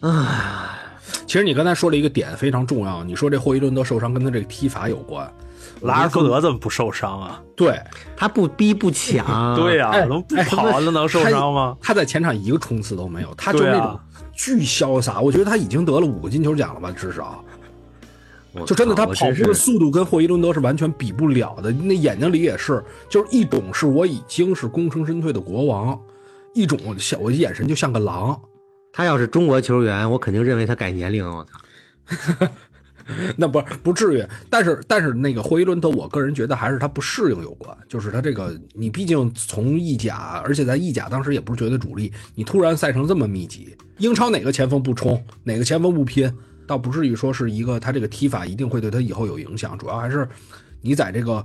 [0.00, 0.78] 儿，啊，
[1.26, 5.28] 其实你刚才说了一个点非常重要，你说这霍伊伦德受伤跟他这个踢法有关。
[5.82, 7.40] 拉什福德怎么不受伤啊？
[7.54, 7.80] 对，
[8.16, 11.76] 他不逼不抢， 对呀、哎怎么不跑那能受伤吗？
[11.80, 13.98] 他在前场一个冲刺都没有，他就那种
[14.34, 15.20] 巨潇洒。
[15.20, 17.44] 我觉得他已经得了五个金球奖了吧，至少。
[18.60, 25.98] 我就真的他跑步的速度跟霍伊伦德是完全比不了的，那眼睛里也是，就是一种是我已经是功成身退的国王，
[26.54, 28.40] 一种像我眼神就像个狼。
[28.92, 32.48] 他要是中国球员，我肯定认为他改年龄，我操。
[33.36, 46.30] 那不不至于，但是但是那个霍伊伦德，我个人觉得还是他不适应有关，就是他这个你毕竟从意甲，而且在意甲当时也不是绝对主力，你突然赛程这么密集，英超哪个前锋不冲，哪个前锋不拼，
[46.68, 50.28] 倒不至于说是一个他这个踢法一定会对他以后有影响，主要还是
[50.80, 51.42] 你在这个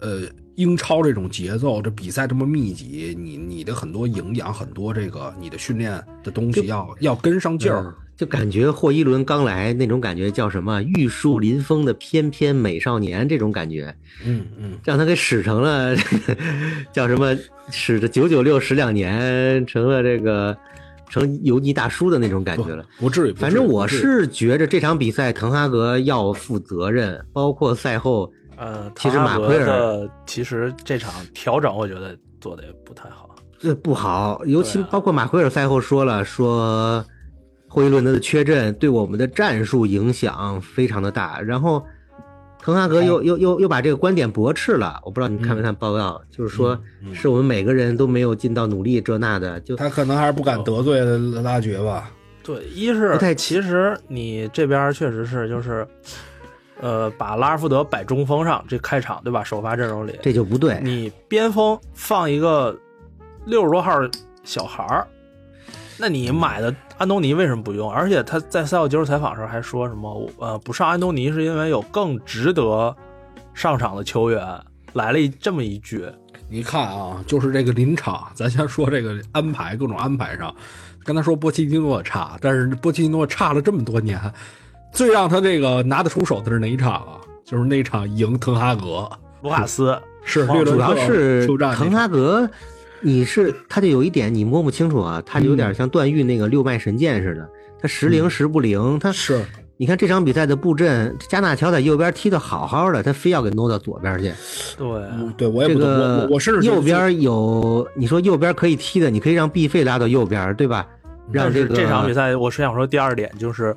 [0.00, 0.22] 呃
[0.56, 7.84] 英超这种节奏，这比赛这么密集，你你的很多营养，很多这个你的训练的东西要要跟上劲儿。
[7.84, 13.92] 嗯就感觉霍伊伦刚来那种感觉叫什么“玉树临风的翩翩美少年”这种感觉，
[14.24, 15.96] 嗯嗯，让他给使成了
[16.92, 17.36] 叫什么
[17.70, 20.56] 使着九九六使两年，成了这个
[21.12, 22.82] 成油腻大叔的那种感觉了。
[22.98, 23.32] 不至于。
[23.32, 33.28] 不至于反正我是觉着这场比赛滕哈格要负责任，包括赛后呃，其实马奎尔其实这场调整，我觉得做的也不太好。
[33.58, 37.04] 这不好，尤其包括马奎尔赛后说了，说
[37.68, 41.40] 霍伊伦德的缺阵对我们的战术影响非常的大。
[41.40, 41.84] 然后
[42.64, 46.78] 滕哈格又又又又把这个观点驳斥了，我不知道你看没看报告，就是说
[47.12, 51.00] 是我们每个人都没有尽到努力这那的，就他可能还是不敢得罪
[51.42, 52.08] 拉爵吧。
[52.44, 55.86] 对，一是不太其实你这边确实是就是，
[56.80, 59.42] 呃，把拉尔福德摆中锋上，这开场对吧？
[59.42, 60.80] 首发阵容里，这就不对。
[60.82, 62.76] 你边锋放一个
[63.44, 64.00] 六十多号
[64.44, 65.06] 小孩儿，
[65.98, 67.90] 那你买的安东尼为什么不用？
[67.90, 72.94] 而且他在赛后接受采访时候还说什么，呃，不上安东尼是因为有更值得
[73.54, 74.44] 上场的球员，
[74.94, 76.06] 来了一这么一句。
[76.48, 80.54] 你看啊，就是这个临场，咱先说这个安排，各种安排上，
[81.04, 84.20] 刚才说波切蒂诺差，但是波切蒂诺差了这么多年，
[84.92, 87.16] 最让他这个拿得出手的是哪一场啊？
[87.44, 89.10] 就是那场赢滕哈格，
[89.42, 92.48] 卢卡斯是是滕哈格，
[93.02, 97.48] 你是他就有一点你摸不清楚啊，他有嗯点像段誉那个六脉神剑似的，
[97.80, 99.44] 他时灵时不灵，他是
[99.76, 104.32] 你看这场比赛的布阵，加纳乔在右边踢的好好的，他非要给挪到左边去。
[104.78, 110.86] 对，嗯对我也这不懂，我个我我甚至右边有，你说右边可以踢的，你可以让毕费拉到右边，对吧？
[111.30, 113.74] 让这个这场比赛，我是想说第二点就是，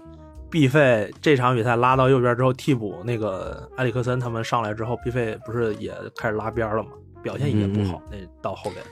[0.51, 6.89] 毕费这场比赛拉到右边之后，替补那个埃里克森他们上来之后，毕费不是也开始拉边了吗？
[7.23, 8.83] 表现也不好，那到后边。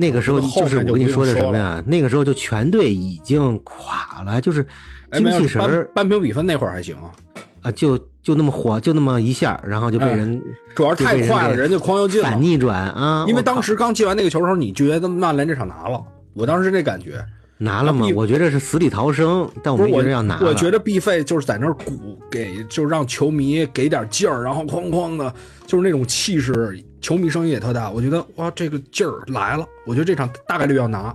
[0.00, 1.82] 那个时候就是我跟你说的什么呀？
[1.86, 4.66] 那个时候就全队已经垮了，就是
[5.10, 7.12] 哎，精气神儿扳平比分那会儿还行啊，
[7.60, 10.42] 啊，就就那么火，就那么一下，然后就被哎人
[10.74, 12.30] 主要是太快了，人家狂又进了。
[12.30, 13.26] 反逆转啊！
[13.28, 17.22] 因为当时刚进完那个球的时候，你觉得曼联这场拿了，我当时那感觉。
[17.62, 18.06] 拿了吗？
[18.16, 20.48] 我觉得是死里逃生，但我没不是我觉得要拿了。
[20.48, 25.32] 我觉得必费就是在那儿鼓，给就让球迷给点劲儿，然后哐哐的，
[25.66, 27.90] 就是那种气势，球迷声音也特大。
[27.90, 31.14] 我觉得哇，这个劲儿来了，我觉得这场大概率要拿，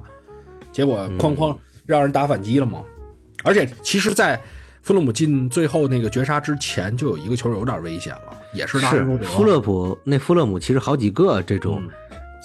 [0.72, 2.84] 结果嗯哐哐让人打反击了嘛。
[3.44, 4.40] 而且其实，在
[4.84, 11.90] 弗勒姆进最后那个绝杀之前，就有一个球有点危险了，也是拉什福德是弗勒普那弗勒姆其实好几个这种嗯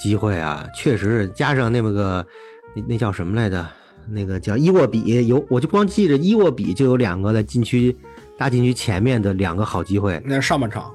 [0.02, 2.26] 机会啊，确实是加上那么个
[2.74, 3.66] 那那叫什么来着？
[4.10, 7.96] 那个叫伊沃比有，我就光记着伊沃比就有两个在禁区
[8.36, 10.92] 大禁区前面的两个好机会那是上半场，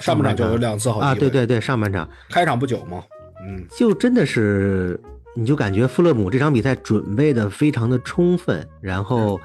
[0.00, 1.14] 上半场就有两次好机会啊！
[1.14, 3.02] 对，对对，上半场开场不久嘛，
[3.46, 5.00] 嗯，就真的是，
[5.34, 9.40] 你就感觉富勒姆这场比赛准备的非常的充分，然后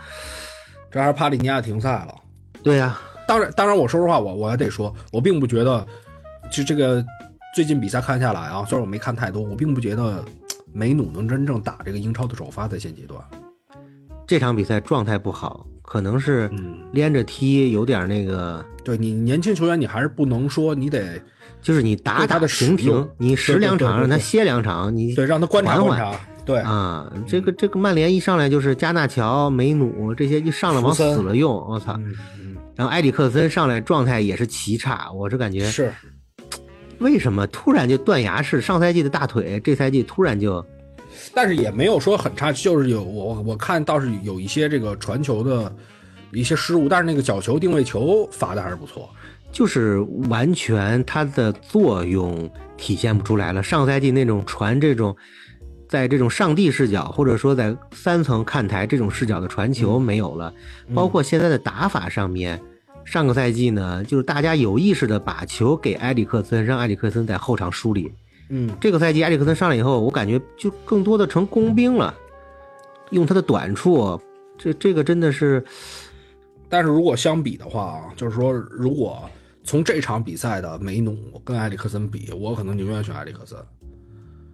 [0.92, 2.16] 这还是帕利尼亚停赛了。
[2.64, 5.86] 对啊，当然，当然，我说实话，我我还得说，我并不觉得，
[6.52, 7.06] 就这个
[7.56, 10.24] 最近比赛看下来啊，虽然我没看太多，我并不觉得
[10.78, 13.20] 梅努能真正打这个英超的首发，在现阶段。
[14.28, 18.64] 这场比赛状态不好，可能是嗯，连着踢有点那个。
[18.84, 21.20] 对你年轻球员，你还是不能说你得
[21.64, 26.16] 就是你打他的停停你十两场让他歇两场，你对让他观察观察。
[26.46, 32.00] 对，啊，这个这个曼联一上来就是加纳乔、梅努这些一上来往死了用，我操！
[32.76, 35.92] 然后埃里克森上来状态也是奇差，我是感觉是
[37.00, 38.60] 为什么突然就断崖式？
[38.60, 40.66] 上赛季的大腿，这赛季突然就
[41.34, 45.74] 但是也没有说很差，就是有我我看倒是有一些这个传球的
[46.32, 49.10] 一些失误，但是那个角球定位球罚的还是不错。
[49.52, 53.64] 就是完全它的作用体现不出来了。
[53.64, 55.16] 上赛季那种传这种，
[55.88, 60.54] 在这种上帝视角或者说在三层看台这种视角的传球没有了，
[60.94, 62.62] 包括现在的打法上面。
[63.08, 68.12] 上个赛季呢，就是大家有意识的把球给埃里克森，让埃里克森在后场梳理。
[68.50, 72.14] 嗯，这个赛季埃里克森上来以后，我感觉就更多的成工兵了，
[73.12, 74.20] 用他的短处，
[74.58, 75.64] 这这个真的是
[76.68, 79.24] 但是如果相比的话啊，就是说，如果
[79.64, 83.58] 从这场比赛的梅努跟埃里克森比，我可能宁愿选埃里克森。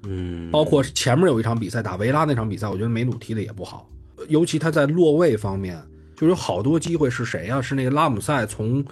[0.06, 3.90] 嗯，包括前面有一场比赛打维拉那场比赛，我觉得梅努踢的也不好，
[4.28, 5.82] 尤其他在落位方面，
[6.24, 7.62] 就有好多机会是谁啊？
[7.62, 8.84] 是那个拉姆塞从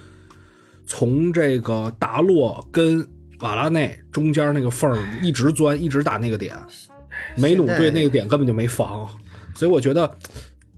[0.85, 3.07] 从这个达洛跟
[3.39, 6.55] 瓦拉内中间那个缝一直钻，一直打那个点，
[7.35, 9.07] 梅努对那个点根本就没防，
[9.55, 10.09] 所以我觉得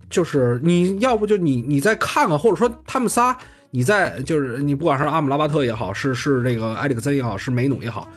[0.09, 3.37] 就是你要不就你你再看看，或者说他们仨。
[3.75, 8.07] 你在就是你不管是阿姆拉巴特也好，是是这个埃里克森也好，是梅努也好，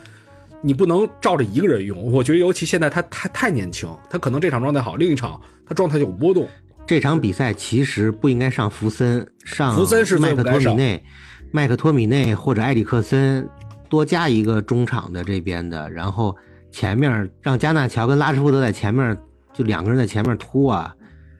[0.60, 1.96] 你不能照着一个人用。
[2.12, 6.46] 我觉得尤其现在他他太年轻，他可能这场状态好，另一场他状态有波动。
[6.86, 11.04] 这场比赛其实不应该上福森，上福森是最麦克托米内、
[11.50, 13.48] 麦克托米内或者埃里克森
[13.88, 16.36] 多加一个中场的这边的，然后
[16.70, 19.18] 前面让加纳乔跟拉什福德在前面，
[19.52, 20.94] 就两个人在前面突啊，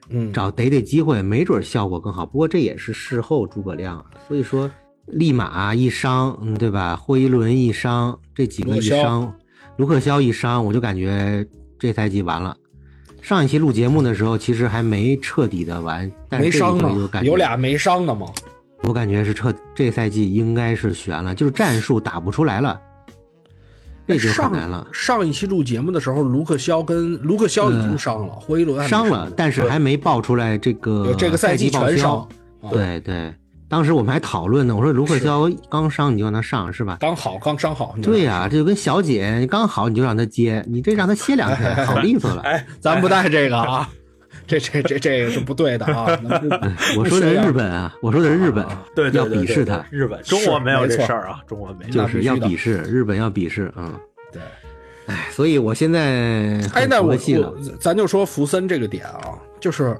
[0.09, 2.25] 嗯，找逮逮机会，没准效果更好。
[2.25, 4.69] 不过这也是事后诸葛亮，所以说
[5.05, 6.95] 利马一伤，嗯，对吧？
[6.95, 9.33] 霍伊伦一伤，这几个一伤，
[9.77, 11.47] 卢克肖一伤，我就感觉
[11.79, 12.53] 这赛季完了。
[13.27, 18.25] 上一期录节目的时候，其实还没彻底的完，但是没伤呢，有俩没伤的嘛。
[18.83, 22.79] 我感觉是彻这赛季应该是悬了，就是战术打不出来了，
[24.07, 24.87] 这就很难了。
[24.93, 32.25] 上上一期录节目的时候，卢克肖跟卢克肖已经伤了，霍伊伦伤了，但是还没爆出来这个这个赛季全伤。
[32.61, 33.33] 啊对对，
[33.69, 36.97] 当时我们还讨论呢，我说卢克肖刚伤你就让他上是吧？
[36.99, 37.95] 刚好刚伤好。
[38.01, 42.41] 对呀、这就跟小姐刚好你就让他接，你这让他歇两天，好 利索了。
[42.43, 43.89] 哎，咱不带这个啊，
[44.47, 46.07] 这这这这个是不对的啊。
[46.97, 48.65] 我说的是日本啊，我说的是日本，
[48.95, 51.91] 对对要对对对鄙视他，日本中国没有错这事儿啊，中国没有。
[51.91, 53.93] 就是要鄙视日本，要鄙视，嗯，
[54.31, 54.41] 对。
[55.07, 55.99] 哎，所以我现在
[56.73, 57.17] 哎，很那我。
[57.81, 59.93] 咱就说福森这个点啊，就是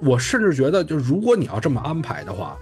[0.00, 2.56] 我甚至觉得，就如果你要这么安排的话，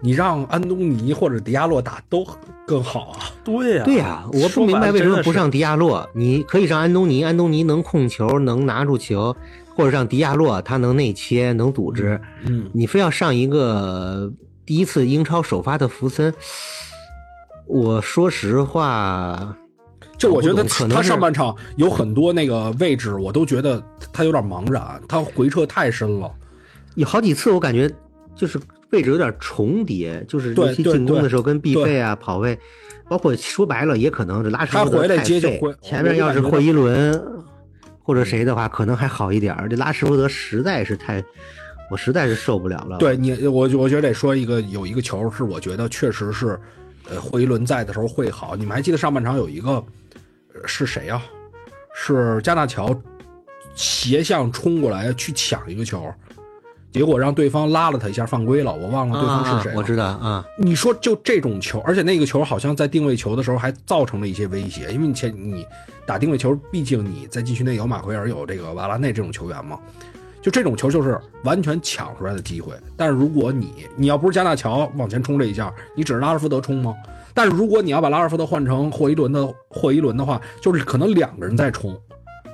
[0.00, 2.26] 你让安东尼或者迪亚洛打都
[2.66, 3.18] 更好啊。
[3.44, 6.08] 对呀、对呀、我不明白为什么不上迪亚洛。
[6.14, 9.34] 你可以上安东尼，安东尼能控球，能拿住球，
[9.74, 14.32] 或者让迪亚洛他能内切能组织，嗯，你非要上一个
[14.64, 16.32] 第一次英超首发的福森，
[17.66, 19.56] 我说实话，
[20.18, 23.82] 就我觉得可能是上半场有很多那个位置，我都觉得
[24.12, 26.30] 他有点茫然，他回撤太深了。
[26.96, 27.90] 有好几次我感觉
[28.34, 28.58] 就是
[28.90, 32.58] 位置有点重叠，就是尤其进攻的时候跟必费啊跑位，
[33.08, 37.20] 包括说白了也可能这拉什福德他回来太废接就回前面要是霍伊伦
[38.02, 39.68] 或者谁的话，可能还好一点儿。
[39.68, 41.22] 这拉什福德实在是太，
[41.90, 42.98] 我实在是受不了了。
[42.98, 46.58] 对你，我我觉得得说一个有一个球是我觉得确实是，
[47.10, 48.54] 呃，霍伊伦在的时候会好。
[48.54, 49.70] 你们还记得上半场有一个
[50.54, 51.20] 呃是谁呀、
[51.92, 52.96] 是加纳乔
[53.74, 56.08] 斜向冲过来去抢一个球，
[56.96, 59.70] 结果让对方拉了他一下犯规了，我忘了对方是谁。
[59.70, 65.66] 啊我知道啊，你说就这种球，而且那个球好像在定位球的时候还造成了一些威胁，因为你前你
[66.06, 69.78] 打定位球，毕竟你在禁区内有马奎尔有这个瓦拉内这种球员嘛，
[70.40, 72.72] 就这种球就是完全抢出来的机会。
[72.96, 76.94] 但是如果你你要不是加纳乔往前冲这一下，你只是拉尔福德冲吗？
[77.34, 81.94] 但是如果你要把拉尔福德换成霍伊伦的霍伊伦的话，就是可能两个人在冲。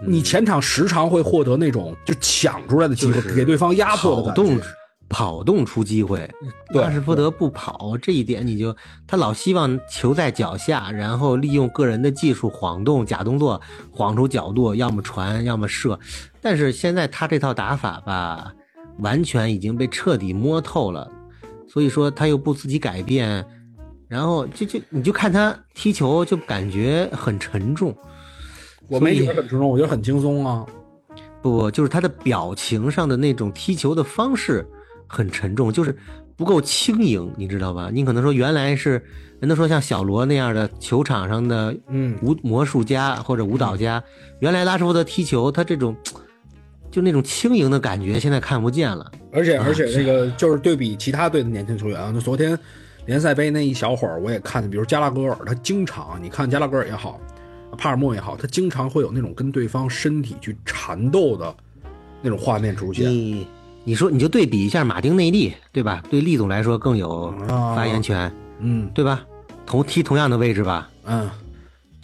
[0.07, 4.65] 你前场时常会获得那种就抢出来的机会，就是给对方压迫的动觉。
[5.09, 6.27] 跑动出机会，
[6.73, 8.75] 对拉什福德不跑这一点，你就
[9.07, 16.01] 他老希望球在脚下，然后利用个人的技术晃动假动作，晃出角度，要么传，要么射。
[16.41, 18.55] 但是现在他这套打法吧，
[19.01, 21.07] 完全已经被彻底摸透了，
[21.69, 23.45] 所以说他又不自己改变，
[24.09, 27.95] 然后就就你就看他踢球就感觉很沉重。
[28.89, 30.67] 我没觉得很沉重，我觉得很轻松啊。
[31.41, 34.65] 不不，就是他的表情上的那种踢球的方式
[35.07, 35.97] 很沉重，就是
[36.37, 37.91] 不够轻盈，你知道吧？
[37.93, 39.03] 你可能说原来是
[39.41, 44.03] 人都说像小罗那样的球场上的嗯舞魔术家或者舞蹈家，
[44.39, 45.97] 原来拉什福德踢球他这种
[46.93, 49.11] 就那种轻盈的感觉现在看不见了。
[49.33, 52.57] 而且啊而且这个就是对比其他队的年轻球员啊，就昨天
[53.07, 57.21] 联赛杯那一小会儿，我也看见，比如加拉格尔，他经常你看加拉格尔也好，
[57.77, 61.55] 帕尔默也好，他经常会有那种跟对方身体去缠斗的
[62.21, 63.09] 那种画面出现。
[63.11, 63.47] 你
[63.85, 66.03] 你说你就对比一下马丁内利，对吧？
[66.11, 69.25] 对利总来说更有啊发言权，嗯对吧？
[69.67, 70.91] 同踢同样的位置吧。
[71.05, 71.29] 嗯，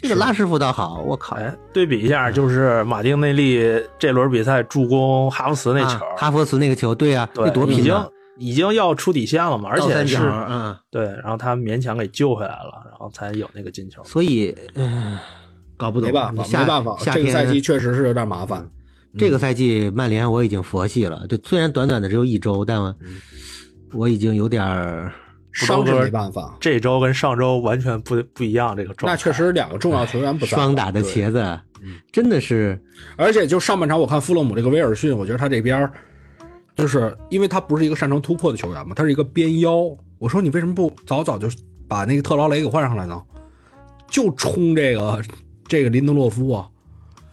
[0.01, 3.61] 这个拉师傅倒好，我靠，哎，对比一下，就是马丁内利
[3.99, 8.09] 这轮比赛助攻哈弗茨那球，啊哈弗茨那个球，对呀、对那多已经拼啊！
[8.39, 14.03] 已经要出底线了嘛，而且是倒三角啊，对，然后他勉强给救回来了，然后才有那个进球。
[14.05, 15.19] 所以，嗯，
[15.79, 18.69] 搞不懂，没办法，下没办法，夏这个赛季确实是有点麻烦。
[19.17, 22.95] 这个赛季曼联我已经佛系了，就虽然短短的只有一周，但我
[23.93, 25.11] 我已经有点儿
[25.53, 29.13] 伤是没办法，这周跟上周完全不不一样，这个状态。
[29.13, 31.59] 那确实两个重要球员不在双打的茄子，
[32.13, 32.79] 真的是
[33.17, 35.93] 而且就上半场，我看富勒姆这个威尔逊，我觉得他这边儿
[36.77, 39.97] 就是因为他不是一个擅长突破的球员嘛，他是一个边腰。
[40.19, 41.49] 我说你为什么不早早就
[41.89, 43.23] 把那个特劳雷给换上来呢？
[44.11, 45.23] 就冲这个
[45.69, 46.69] 这个林德洛夫啊！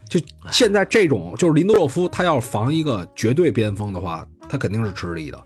[0.08, 0.20] 就
[0.52, 5.44] 现在这种，就是林德洛夫，他要防一个绝对边锋的话，他肯定是吃力的，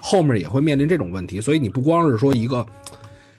[0.00, 1.40] 后面也会面临这种问题。
[1.40, 2.66] 所以你不光是说一个，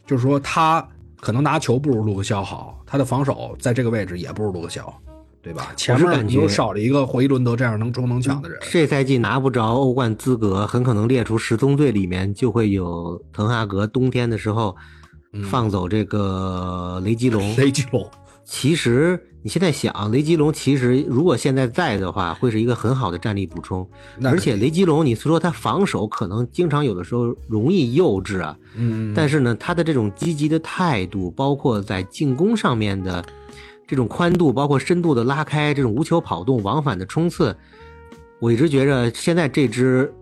[0.08, 0.86] 就是说他
[1.20, 4.92] 可能拿球不如卢克肖好，他的防守在这个位置也不如卢克肖，
[5.42, 5.72] 对吧？
[5.76, 8.58] 前面你就少了一个霍伊伦德这样能冲能抢的人。
[8.64, 14.76] 这赛季拿不着欧冠资格，很可能列出十宗罪里面就会有滕哈格冬天的时候
[15.52, 17.54] 放走这个雷吉隆。
[17.56, 18.10] 雷吉隆，
[18.46, 23.88] 其实你现在想，雷吉隆其实如果现在在的话，会是一个很好的战力补充。
[24.24, 33.26] 而且雷吉隆，你说他防守可能经常有的时候容易幼稚啊，嗯，但是呢，他的这种积极的态度，包括在进攻上面的
[33.88, 37.56] 这种宽度，包括深度的拉开，这种无球跑动、往返的冲刺，
[38.40, 40.14] 我一直觉着现在这支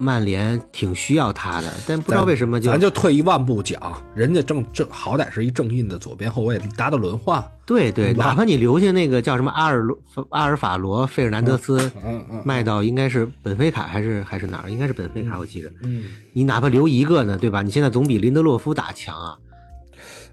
[0.00, 7.44] 曼联挺需要他的，但不知道为什么就咱就退一万步讲，人家正正好歹是一正印的左边后卫，达的轮换。
[7.66, 9.98] 对对，哪怕你留下那个叫什么阿尔罗
[10.30, 14.70] 阿尔法罗费尔南德斯，嗯嗯卖到应该是本菲卡还是还是哪儿？
[14.70, 15.70] 应该是本菲卡，我记得。
[15.82, 17.60] 嗯，你哪怕留一个呢，对吧？
[17.60, 19.36] 你现在总比林德洛夫打强啊，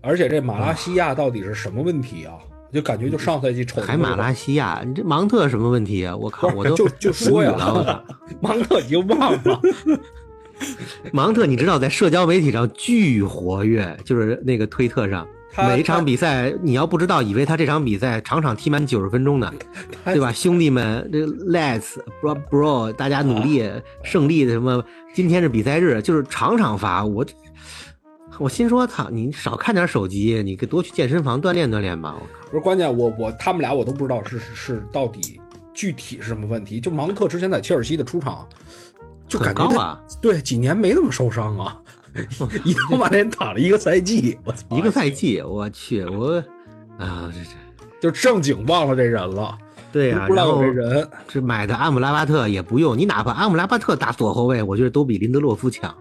[0.01, 2.33] 而且这马拉西亚到底是什么问题啊？
[2.77, 6.15] 就感觉就上赛季丑还马拉西亚，你这芒特什么问题啊？
[6.15, 8.03] 我靠，我都 就就说呀无语了，我靠。
[8.39, 9.61] 芒特已经忘了。
[11.11, 19.51] 芒特，你知道在社交媒体上巨活跃，就是那个推特上，每一场比赛，你要不知道，以为他这场比赛场场踢满九十分钟呢，
[20.05, 20.31] 对吧？
[20.31, 23.67] 兄弟们，这个 Let's bro bro，大家努力，
[24.03, 24.83] 胜利的什么？
[25.13, 27.03] 今天是比赛日，就是场场发。
[27.03, 27.25] 我
[28.39, 32.15] 我心说，他，你少看点手机，你多去健身房锻炼锻炼吧。
[32.19, 35.39] 我靠，不是关键，我我他们俩我都不知道是是是到底
[35.73, 36.79] 具体是什么问题。
[36.79, 38.47] 就芒特之前在切尔西的出场，
[39.27, 41.81] 就感觉他高啊，对几年没怎么受伤啊，
[42.63, 46.35] 一到曼联打了一个赛季，我操，一个赛季，我去，我
[46.97, 49.57] 啊，这这就正经忘了这人了，
[49.91, 51.09] 对呀、不知道然后有这人。
[51.27, 55.95] 这买的阿姆拉巴特也不用，你哪怕阿姆拉巴特打左后卫，我觉得都比林德洛夫强。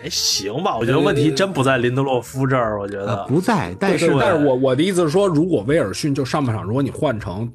[0.00, 7.50] 还行吧，我觉得问题真不在林德洛夫这儿，我觉呃得，不在，但是但是我我的意思是说，如果威尔逊就上半场，如果你换成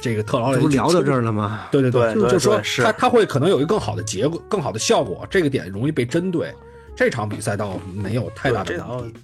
[0.00, 1.22] 这个特劳雷，这不聊到这儿。
[1.22, 1.62] 了吗？
[1.70, 6.52] 对对对对就就说他他会可能有一个更好的结果、更好的效果，这个点容易被针对。
[6.94, 9.20] 这场比赛倒没有太大的问题。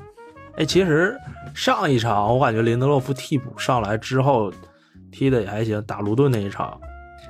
[0.56, 1.16] 哎，其实
[1.54, 4.52] 上一场我感觉林德洛夫替补上来之后
[5.10, 6.66] 踢的也还行，打卢顿那一场，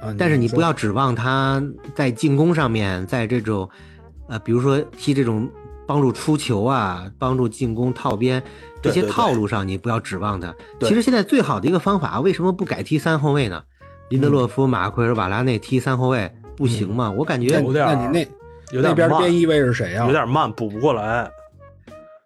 [0.01, 1.63] 啊但是你不要指望他
[1.95, 3.69] 在进攻上面，在这种，
[4.33, 5.47] 呃，比如说踢这种
[5.87, 8.43] 帮助出球啊，帮助进攻套边
[8.81, 10.55] 这些套路上，你不要指望他。
[10.81, 13.63] 其实现在最好的一个方法，为什么不改踢三后卫呢？
[14.09, 17.11] 林德洛夫、马奎尔、瓦拉内踢三后卫不行吗？
[17.11, 20.07] 我感觉有点那你那那有点慢，边边翼位是谁啊？
[20.07, 21.31] 有点慢，补不过来。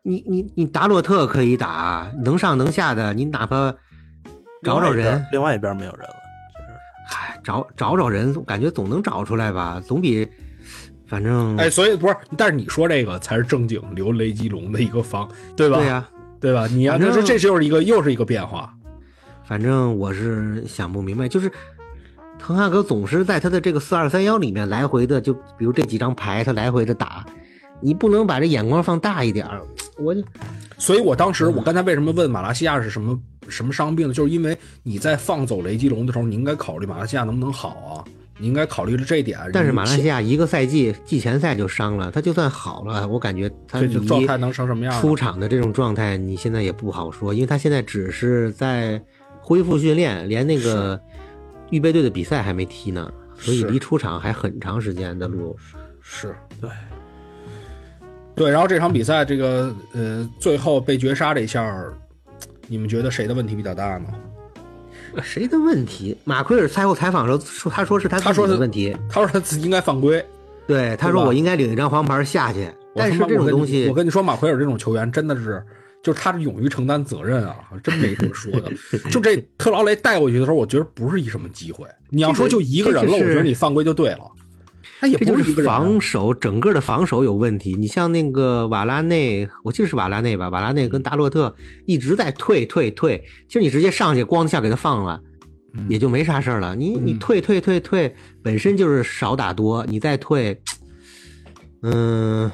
[0.04, 3.74] 你你你达洛特可以打，能上能下的，你哪怕
[4.62, 6.14] 找找人，另外一边没有人了。
[7.08, 10.28] 嗨，找找找人，感觉总能找出来吧，总比
[11.06, 15.78] 反正哎，所以不是，但是你说这个才是正经留雷吉隆的一个方，对吧？
[15.78, 16.08] 对呀、
[16.40, 16.66] 对吧？
[16.66, 18.72] 你要反正这这就是一个又是一个变化。
[19.44, 21.48] 反正我是想不明白，就是
[22.38, 27.24] 滕哈格总是在他的这个四二三幺里面来回的，就比如这几张牌他来回的打，
[27.80, 29.62] 你不能把这眼光放大一点儿。
[29.98, 30.14] 我
[30.76, 33.16] 所以我当时嗯我刚才为什么问马来西亚是什么
[33.48, 34.12] 什么伤病呢？
[34.12, 38.04] 就是因为你在放走雷吉隆的时候，你应该考虑马来西亚能不能好啊？
[38.38, 39.38] 你应该考虑了这一点。
[39.52, 45.00] 但是马来西亚亚一个赛季季前赛就伤了，他就算好了，我感觉他状态能成什么样？
[45.00, 49.00] 出场的这种状态，你现在也不好说，因为他现在只是在
[49.40, 51.00] 恢复训练，连那个
[51.70, 55.56] 预备队的比赛还没踢呢，所以离出场还很长时间的路。
[56.00, 56.70] 是对，
[58.34, 58.50] 对。
[58.50, 61.84] 然后这场比赛，这个呃，最后被绝杀这一下，
[62.68, 64.08] 你们觉得谁的问题比较大呢？
[65.22, 66.16] 谁的问题？
[66.24, 68.96] 马奎尔赛后采访的时候说，他说是他自己的问题。
[69.08, 70.24] 他说他自己应该犯规。
[70.66, 75.62] 对，他说我应该领一张黄牌下去，但是这种东西我，跟你说，马奎尔这种球员真的是，
[76.02, 78.72] 就是他是勇于承担责任啊，真没什么说的。
[79.10, 81.86] 就这特劳雷带过去的时候，我觉得不是一什么机会。
[82.10, 84.20] 你要说就一个人了，我觉得你犯规就对了。
[85.00, 87.74] 他也不一个人啊，防守整个的防守有问题。
[87.74, 95.20] 你像那个瓦拉内，我记得是瓦拉内吧，瓦拉内跟达洛特一直在退退退，其实你直接上去咣一下给他放了。
[95.90, 100.58] 也就没啥事儿了，你你嗯退退退退，本身就是少打多，你再退，
[101.82, 102.50] 嗯，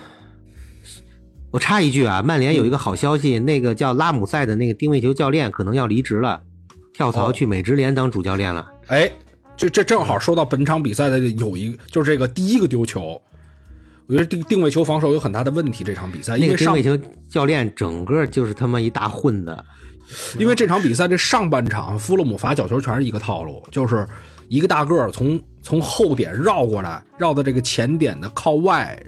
[1.52, 6.42] 我插一句啊，曼联有一个好消息，那个叫拉姆塞的那个定位球教练可能要离职了，
[6.92, 8.66] 跳槽哦去美职联当主教练了。
[8.88, 9.08] 哎，
[9.56, 13.20] 这这正好说到本场比赛的有一个，就是这个第一个丢球，
[14.06, 15.84] 我觉得定定位球防守有很大的问题。
[15.84, 19.56] 这场比赛，因为上那个定位球教练整个就是他妈一大混子，
[20.38, 24.06] 因为这场比赛这上半场，弗洛姆罚角球全是一个套路，就是
[24.48, 29.00] 一个大个儿从从后点绕过来，绕到这个前点的靠外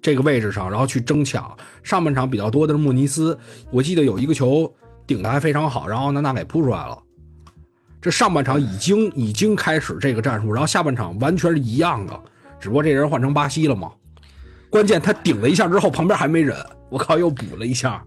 [0.00, 1.54] 这个位置上，然后去争抢。
[1.82, 3.38] 上半场比较多的是穆尼斯，
[3.70, 4.72] 我记得有一个球
[5.06, 6.98] 顶的还非常好，然后奥纳纳给扑出来了。
[8.00, 12.20] 这上半场已经已经开始这个战术，然后下半场完全是一样的，
[12.58, 13.90] 只不过这人换成巴西了嘛。
[14.70, 16.56] 关键他顶了一下之后，旁边还没人，
[16.88, 18.02] 我靠，又补了一下。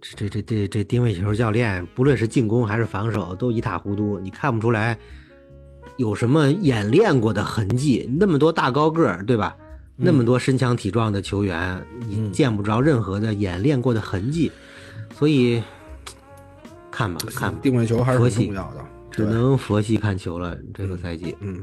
[0.00, 4.96] 这这这这定位球教练，不论是进攻还是防守，都一塌糊涂，你看不出来
[5.96, 8.08] 有什么演练过的痕迹。
[8.18, 9.56] 那么多大高个儿，对吧？
[9.96, 14.52] 那么多身强体壮的球员，你见不着任何的演练过的痕迹，
[15.18, 15.62] 所以
[16.90, 18.84] 看吧看吧，定位球还是重要的。
[19.16, 20.56] 只能佛系看球了。
[20.74, 21.60] 这个赛季，嗯，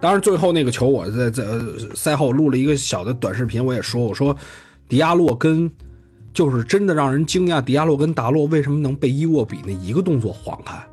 [0.00, 4.36] 当然最后那个球，我在在呃赛后录了一个小的短视频，我也说，我说
[4.88, 5.70] 迪亚洛跟
[6.32, 10.86] 就是真的让人惊讶，迪亚洛跟达洛为什么能被伊沃比那一个动作晃开？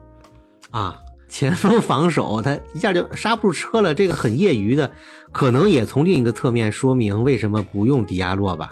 [0.72, 4.90] 啊，前锋防守他一下就刹不住车了，这个很业余的，
[5.32, 8.72] 可能也从另一个侧面说明为什么不用迪亚洛吧。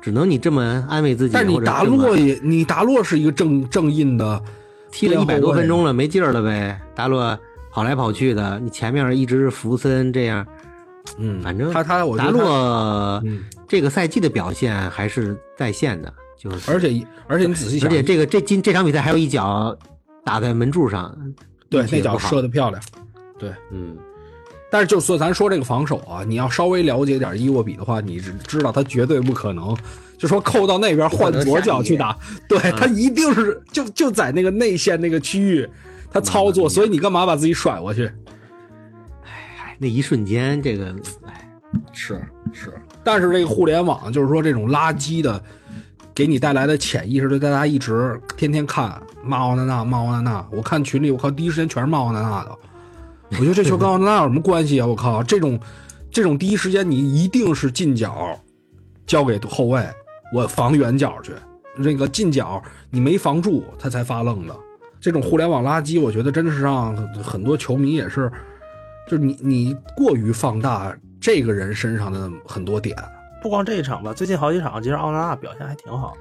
[0.00, 4.42] 只能你这么安慰自己，但是你达洛也，你达洛是一个正正印的，
[4.92, 6.80] 踢了一百多分钟了，没劲儿了呗。
[6.94, 7.36] 达洛
[7.72, 10.46] 跑来跑去的，你前面一直是福森这样，
[11.18, 19.76] 嗯，反正他他我觉达洛嗯，这个赛季的表现还是在线的，就是而且而且你仔细想，而且这个这今这场比赛还有一脚
[20.24, 21.16] 打在门柱上，
[21.70, 22.80] 对那脚射的漂亮，
[23.38, 23.50] 对。
[23.70, 23.96] 嗯，
[24.70, 29.74] 但是就说咱说这个防守啊，你要稍微了解点伊沃比的话，你知知道他绝对不可能，
[30.22, 32.16] 就说扣到那边换左脚去打，
[32.46, 35.68] 对他一定是就就在那个内线那个区域，
[36.12, 38.06] 他操作，所以你干嘛把自己甩过去？
[39.24, 40.94] 哎，那一瞬间，这个，
[41.26, 41.50] 哎，
[41.90, 45.42] 是是，但是这个互联网就是说这种垃圾的，
[46.14, 50.46] 给你带来的潜意识，就大家一直天天看骂奥纳纳，骂奥纳纳。
[50.52, 52.56] 我看群里，我靠，第一时间全是骂奥纳纳的。
[53.30, 54.86] 我觉得这球跟奥纳纳有什么关系啊？
[54.86, 55.58] 我靠，这种
[56.12, 58.38] 这种第一时间你一定是近角
[59.04, 59.84] 交给后卫，
[60.32, 61.32] 我防远角去。
[61.76, 64.54] 那个近角你没防住，他才发愣的。
[65.00, 68.30] 这种互联网垃圾，我觉得真的是让很多球迷也是，
[69.08, 72.96] 就是你你过于放大这个人身上的很多点。
[73.42, 76.14] 不光这一场吧，最近好几场，其实奥纳纳表现还挺好，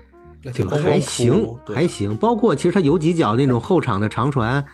[0.53, 2.18] 挺还行还行。
[2.18, 4.66] 包括其实他有几脚那种后场的长传，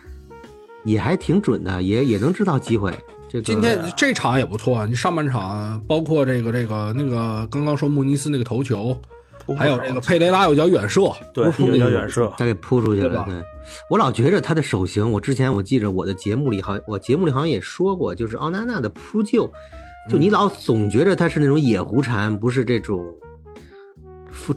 [0.84, 2.90] 也还挺准的，也也能制造机会。
[3.28, 8.98] 这个今天这场也不错，你上半场包括这个这个那个刚刚说穆尼斯那个头球，
[9.54, 13.02] 还有这个佩雷拉有叫远射，对扑出有那个脚远射，他给扑出去。
[13.02, 13.34] 了对，
[13.90, 19.46] 我老觉着他的手型，我之前我记着我的节目里好像我节目里好像也说过，就是奥纳纳的扑救，
[20.10, 20.20] 就嗯。
[20.20, 23.04] 你老总觉着他是那种野狐禅，不是这种。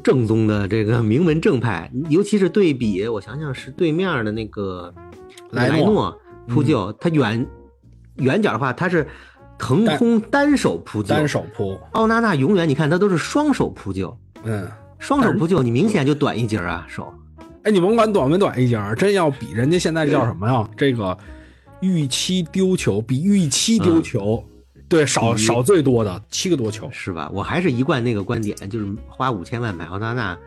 [0.04, 4.94] 正宗的这个名门正派，尤其是对比，我想想是对面的那个
[5.50, 6.16] 莱诺
[6.48, 7.46] 扑救，他远
[8.18, 9.06] 远角的话，他是
[9.58, 14.66] 腾空单手扑救，单手扑，奥纳纳永远你看他都是双手扑救，嗯，
[15.02, 17.12] 双手不救，你明显就短一截啊手。
[17.64, 20.70] 哎，你甭管短没短一截儿，真要比人家现在叫什么呀？
[20.78, 21.18] 这个
[21.82, 24.44] 预期丢球比预期丢球，
[24.88, 27.30] 对少少最多的七个多球，是吧？
[27.34, 30.38] 我还是一贯那个观点，就是花五千万买奥纳纳，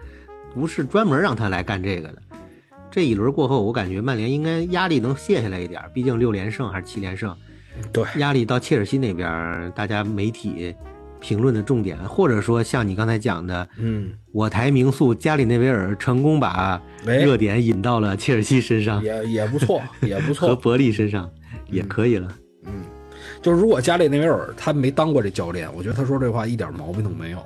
[0.55, 2.19] 不是专门让他来干这个的。
[2.93, 7.37] 这一轮过后，我感觉曼联应该压力能卸下来一点，毕竟六连胜还是七连胜，
[7.93, 10.75] 对，压力到切尔西那边，大家媒体
[11.27, 21.31] 评论的重点，或者说像你刚才讲的，嗯，我台名宿加里内维尔成功把哎热点引到了切尔西身上，也也不错， 也不错和错，伯利身上
[21.71, 22.29] 也可以了。
[22.67, 22.85] 嗯
[23.41, 27.39] 就是如果加里内维尔他没当过这教练，我觉得他说这话一点毛病都没有。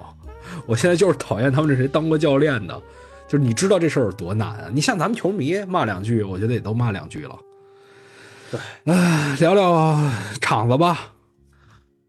[0.66, 2.83] 我现在就是讨厌他们这谁当过教练的，
[3.29, 4.70] 就是你知道这事儿有多难啊！
[4.72, 7.37] 你像咱们球迷骂两句，我觉得也都骂两句了。
[8.51, 8.61] 对，
[8.93, 10.01] 哎，聊聊
[10.41, 11.12] 场子吧。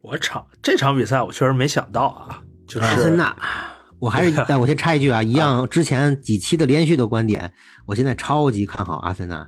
[0.01, 3.35] 我场这场比赛我确实没想到啊，就阿森是纳，
[3.99, 7.51] 我还是，但我先插一句啊，一样之前几期的连续的观点，
[7.85, 9.47] 我现在超级看好阿森纳。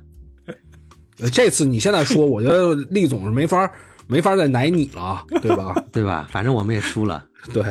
[1.18, 3.70] 呃这次你现在说，我觉得 厉总是没法
[4.06, 5.74] 没法再奶你了，对吧？
[5.92, 6.26] 对吧？
[6.30, 7.62] 反正我们也输了，对，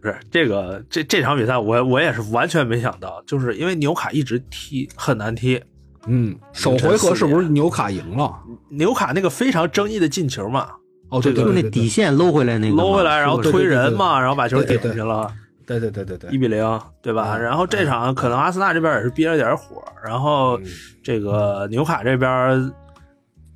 [0.00, 5.62] 不是这个这这场比赛我我也是完全没想到，就是因为纽卡一直踢很难踢，
[6.06, 8.34] 嗯，首回合是不是纽卡赢了？
[8.70, 10.70] 纽卡那个非常争议的进球嘛，
[11.08, 15.32] 哦，对对就对对对那底线搂回来那个嘛，搂回来然后推人嘛，然后把球顶对对对进去了，
[15.66, 17.36] 对对对对对一，比零，对吧？
[17.36, 20.66] 嗯然后这场可能阿森纳这边也是憋了点火，然后嗯。
[21.02, 22.30] 这个纽卡这边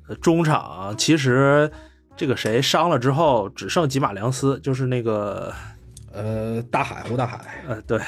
[0.07, 1.69] 呃中场其实
[2.17, 5.53] 这个谁伤了之后只剩吉马良斯，就是那个
[6.11, 7.99] 呃，大海胡大海，呃对，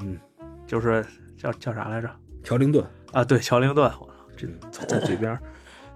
[0.00, 0.18] 嗯，
[0.66, 1.06] 就是
[1.38, 2.10] 叫叫啥来着？
[2.42, 3.88] 乔林顿，啊，对，乔灵顿，
[4.36, 4.48] 这
[4.86, 5.40] 在嘴边儿，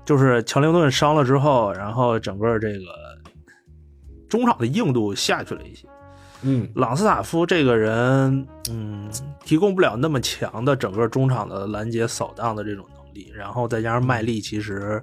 [0.04, 2.84] 就是乔灵顿伤了之后，然后整个这个
[4.28, 5.86] 中场的硬度下去了一些。
[6.42, 9.10] 嗯，朗斯塔夫这个人，嗯，
[9.46, 15.02] 提供不了那么强的整个中场的拦截扫荡的这种能力，然后再加上麦利其实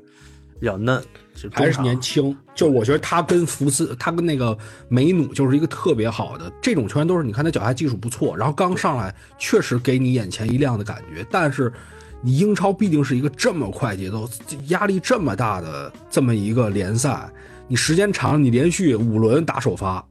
[0.59, 1.03] 比较嫩，
[1.51, 4.55] 还是年轻，就我觉得他跟福斯，他跟那个
[4.87, 11.73] 梅努就是一个特别好的这种球员，都是你看他脚下技术不错，然后刚上来确实给你眼前一亮的感觉，但是
[12.21, 14.29] 你英超必定是一个这么快节奏、
[14.67, 17.29] 压力这么大的这么一个联赛，
[17.67, 20.03] 你时间长，你连续五轮打首发。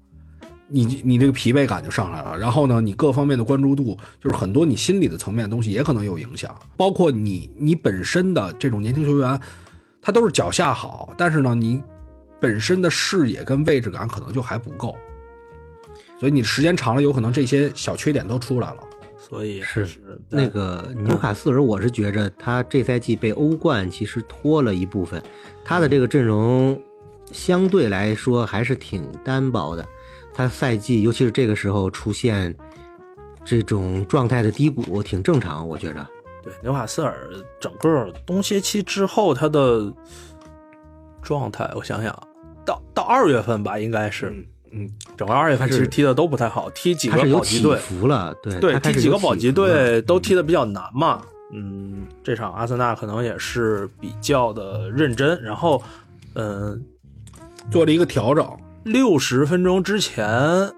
[0.72, 9.40] 你你这个疲惫感就上来了，然后呢，你各方面的关注度，就是很多你心理的层面的东西也可能有影响，包括你你本身的这种年轻球员，
[10.00, 11.82] 他都是脚下好，但是呢，你
[12.38, 14.96] 本身的视野跟位置感可能就还不够，
[16.20, 18.80] 所以你时间长了，有可能这些小缺点都出来了。
[19.30, 25.22] 所以是是那个纽卡斯尔，我是觉着他这赛季被欧冠其实拖了一部分，
[25.64, 26.76] 他的这个阵容
[27.30, 29.86] 相对来说还是挺单薄的。
[30.34, 32.52] 他赛季尤其是这个时候出现
[33.44, 36.04] 这种状态的低谷，挺正常，我觉着。
[36.42, 37.28] 对纽卡斯尔
[37.60, 39.92] 整个冬歇期之后他的
[41.22, 42.12] 状态，我想想，
[42.66, 44.44] 到到二月份吧，应该是，嗯，
[45.16, 51.20] 整个二月份其实踢的都不太好，踢几个保级队，服了，对对，踢几个保级队都踢的比较难嘛。
[51.52, 55.82] 嗯，这场阿森纳可能也是比较的认真，然后，
[56.34, 56.80] 嗯、
[57.70, 58.48] 做了一个调整，
[58.84, 60.70] 六十分钟之前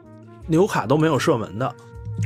[0.47, 1.75] 纽卡都没有射门的，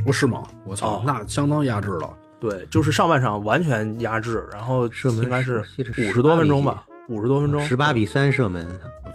[0.05, 0.43] 不是吗？
[0.63, 2.09] 我操，哦那相当压制了。
[2.39, 5.59] 对，就是上半场完全压制，然后射门应该是
[5.97, 8.65] 五十多分钟吧，五十多分钟，十八比三射门，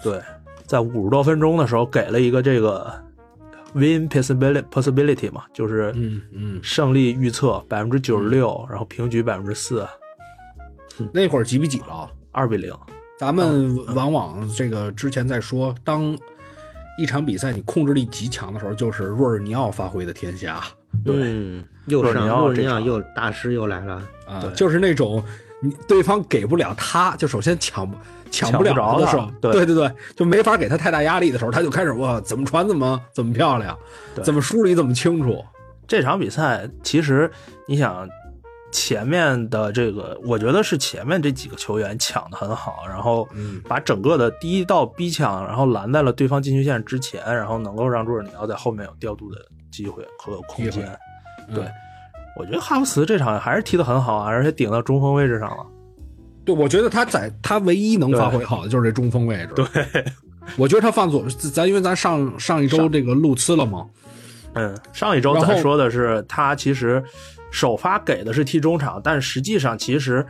[0.02, 0.20] 对，
[0.72, 2.90] 在五十多分钟的时候给了一个这个
[3.74, 9.86] win possibility possibility 嘛，就是嗯嗯，胜利预测百分之九十六，然后平局百分之四，
[11.12, 12.10] 那会儿几比几了？
[12.30, 12.74] 二比零。
[13.18, 16.16] 咱们往往这个之前在说，当
[16.98, 20.64] 一场比赛你控制力极强的时候，就是若尔尼奥发挥的天下。
[21.04, 25.22] 对，嗯，又若尔尼奥上若尔尼奥这场又大师又来了，啊对，就是那种
[25.62, 27.96] 你对方给不了他，就首先抢不
[28.30, 33.78] 抢不着的时候，对对对对，就没法给他太大压力的时候，他就开始哇，怎么传怎么怎么漂亮，
[34.22, 35.44] 怎么梳理怎么清楚，
[35.86, 37.30] 这场比赛其实
[37.68, 38.08] 你想，
[38.72, 43.60] 前面的这个，我觉得是前面这几个球员抢的很好，然后嗯。
[43.68, 49.38] 把整个的第一道逼抢，然后拦在了对方禁区线之前，然后能够让朱尔尼奥在后面有调度的
[49.70, 51.54] 机会和空间会。
[51.54, 51.72] 对嗯
[52.36, 55.66] 我觉得哈弗茨这场还是踢得很好啊，而且顶到中锋位置上了。
[56.44, 59.52] 对，我觉得他在他唯一能发挥好的就是这中锋位置。
[59.54, 60.04] 对，
[60.56, 63.86] 我觉得他放左，咱因为咱上上一周这个路痴了嘛，
[64.54, 67.02] 嗯，上一周咱说的是他其实
[67.52, 70.26] 首发给的是踢中场，但实际上其实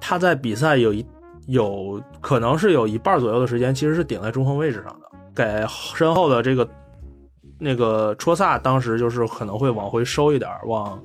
[0.00, 1.04] 他在比赛有一
[1.46, 6.68] 有可能是有一半左右的时间其实是顶在中锋位置上的，给身后的这个
[7.58, 11.02] 那个戳萨当时就是可能会往回收一点儿，往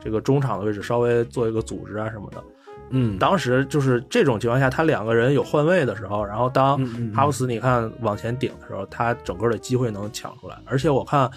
[0.00, 2.42] 这个中场的位置稍微做一个组织啊什么的。
[2.90, 6.78] 嗯，当时就是这种情况下，他两个人有换位的时候，然后当
[7.12, 10.56] 哈弗斯你看往前顶的时候，他整个的机会能抢出来。
[10.64, 11.30] 而且我看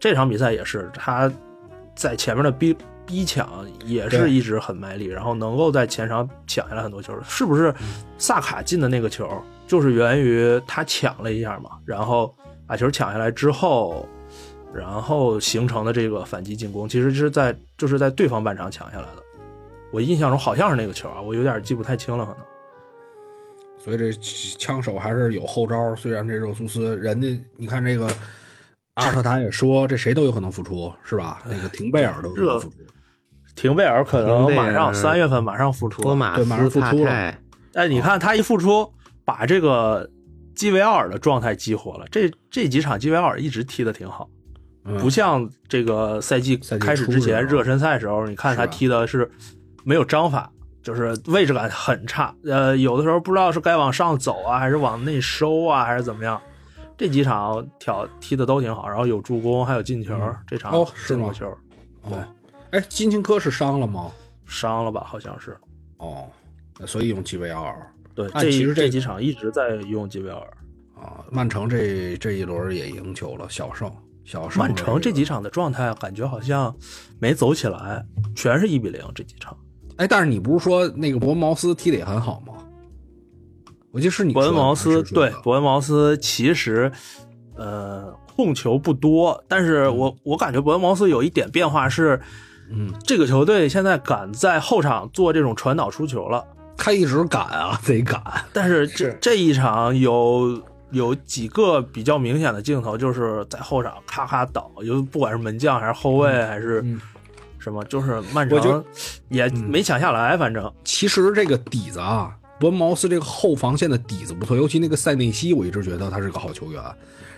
[0.00, 1.30] 这场比赛也是他
[1.94, 7.12] 在前面的逼逼抢也是一直很卖力，然后能够在前场抢下来很多球。
[7.22, 7.74] 是不是
[8.16, 9.28] 萨卡进的那个球
[9.66, 11.72] 就是源于他抢了一下嘛？
[11.84, 12.34] 然后
[12.66, 14.08] 把球抢下来之后。
[14.74, 19.22] 然后形成的这个反击进攻，其实是在就是在对方半场抢下来的。
[19.92, 22.40] 我印象中好像是那个球啊，我有点记不太清了，可能。
[23.78, 24.12] 所以这
[24.58, 25.94] 枪手还是有后招。
[25.94, 28.08] 虽然这热苏斯人家，你看这个
[28.94, 31.40] 阿尔特塔也说，这谁都有可能复出，是吧？
[31.48, 32.76] 那个廷贝尔都有可能复出。
[33.54, 37.38] 廷贝尔可能马上三月份马上复出托，马对马上复出了泰，
[37.74, 38.92] 哎，你看他一复出，
[39.24, 40.10] 把这个
[40.54, 42.06] 基维奥尔的状态激活了。
[42.10, 44.28] 这这几场基维奥尔一直踢的挺好，
[44.84, 49.30] 嗯不像这个赛季开始之前热身赛时候，你看他踢的是
[49.82, 50.50] 没有章法，
[50.82, 52.34] 就是位置感很差。
[52.44, 56.40] 呃，有的时候不知道是该往上走啊，还是往内收啊，还是怎么样。
[56.96, 60.16] 这几场挑踢的都挺好，然后有助攻，还有进球。
[60.46, 60.72] 这场
[61.08, 61.48] 进过球，
[62.02, 62.24] 哦，
[62.70, 64.12] 哎，金琴科是伤了吗？
[64.46, 65.04] 伤了吧？
[65.04, 65.56] 好像是。
[65.96, 66.28] 哦，
[66.86, 70.40] 所以用基维奥尔对，这啊其实这这几场一直在用吉维尔。
[70.94, 71.24] 啊。
[71.30, 73.90] 曼城这这一轮也赢球了，小胜
[74.24, 74.62] 小胜。
[74.62, 76.74] 曼城这几场的状态感觉好像
[77.18, 78.04] 没走起来，
[78.34, 79.56] 全是一比零这几场。
[79.96, 82.54] 哎，但是你不是说那个伯恩茅斯踢的也很好吗？
[83.90, 86.90] 我记得是你伯恩茅斯对伯恩茅斯其实
[87.56, 92.20] 呃控球不多，但是我我感觉伯恩茅斯有一点变化是，
[92.72, 96.44] 嗯，这个球队现在敢在后场做这种传导出球了，
[96.76, 98.22] 他一直赶啊，贼赶。
[98.52, 100.62] 但是这是这一场有。
[100.90, 107.00] 有几个比较明显的镜头，就是在后场咔咔倒，有不管是门将还是后卫还是嗯
[107.58, 108.84] 什么，就是曼我觉城
[109.28, 116.80] 也没抢下来，反正其实这个底子啊，伯恩茅斯这个后防线的底子不错，尤其那个塞内西，我一直觉得他是个好球员。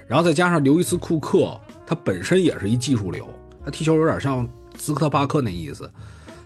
[0.07, 3.27] 然后再加上刘易斯库克，他本身也是一技术流，
[3.65, 5.91] 他踢球有点像斯科特巴克那意思。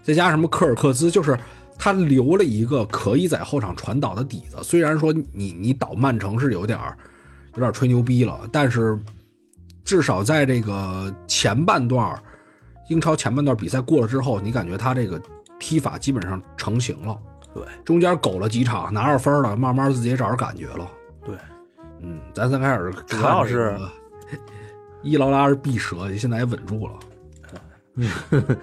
[0.01, 1.37] 再加上什么科尔克斯，就是
[1.83, 4.57] 他留了一个可以在后场传导的底子。
[4.61, 6.95] 虽然说你你倒曼城是有点儿
[7.55, 8.95] 有点吹牛逼了，但是
[9.83, 12.21] 至少在这个前半段儿
[12.87, 15.19] 英超前半段比赛过了之后，你感觉他这个
[15.59, 17.17] 踢法基本上成型了。
[17.51, 20.87] 对中间苟了几场，拿着分了，慢慢自己也找着感觉了。
[21.25, 21.35] 对，
[21.99, 23.75] 嗯，咱先开始看、主要是
[25.01, 26.93] 伊劳拉是必折，现在也稳住了。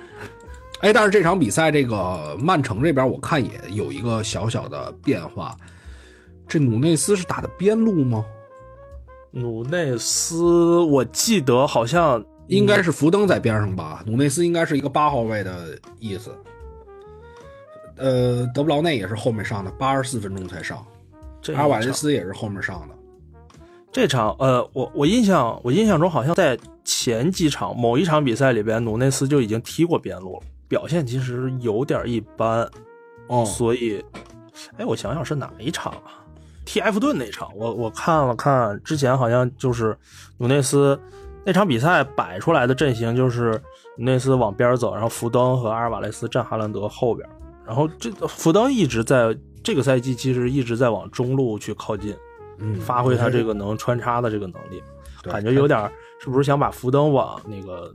[0.80, 5.56] 哎，但是这场比赛，这个曼城这边我看也有一个小小的变化。
[6.46, 8.24] 这努内斯是打的边路吗？
[9.30, 14.02] 努内斯，我记得好像应该是福登在边上吧？
[14.06, 16.30] 努内斯应该是一个八号位的意思。
[17.96, 20.82] 呃，德布劳内也是后面上的，八十四分钟才上。
[21.42, 22.94] 这阿瓦雷斯也是后面上的。
[23.90, 32.70] 这场，呃，我我印象我印象中好像在前几场某一场比赛里边，努内斯就已经踢过边路了，表现其实有点一般，
[33.26, 34.04] 哦，所以，
[34.76, 36.22] 哎，我想想是哪一场啊？
[36.64, 39.96] 踢埃弗顿那场，我我看了看，之前好像就是
[40.36, 41.00] 努内斯
[41.44, 43.58] 那场比赛摆出来的阵型就是
[43.96, 47.26] 努内斯往边走，然后福登和阿尔瓦雷斯站哈兰德后边，
[47.66, 52.14] 然后这福登一直在这个赛季其实一直在往中路去靠近，
[52.58, 54.82] 嗯，发挥他这个能穿插的这个能力，
[55.22, 55.90] 感觉有点
[56.20, 57.90] 是不是想把福登往那个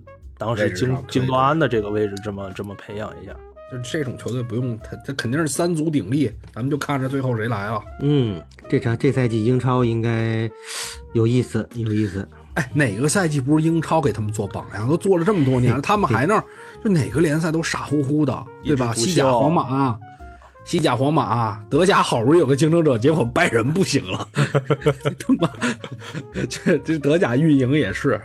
[0.46, 3.34] 当时京位置上推京多安的这个位置这么这么培养一下？
[3.72, 7.82] 就这种球队不用他，他肯定是三足鼎立，咱们就看着最后谁来啊。
[8.02, 8.40] 嗯，
[8.70, 10.48] 这场这赛季英超应该
[11.14, 12.28] 有意思，有意思。
[12.54, 14.88] 哎，哪个赛季不是英超给他们做榜样？
[14.88, 16.44] 都做了这么多年了， 他们还那儿
[16.84, 18.94] 就哪个联赛都傻乎乎的，对吧？
[18.94, 19.98] 西甲、皇马、
[20.64, 24.28] 西甲、皇马、德甲好不容易有个竞争者，结果拜仁不行了，
[25.18, 25.50] 他妈，
[26.48, 28.22] 这这德甲运营也是，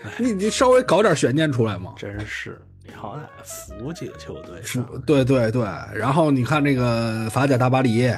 [0.18, 1.92] 你 你稍微搞点悬念出来嘛。
[1.96, 5.62] 真是，你好歹扶几个球队是，对对对，
[5.94, 8.08] 然后你看这个法甲大巴黎，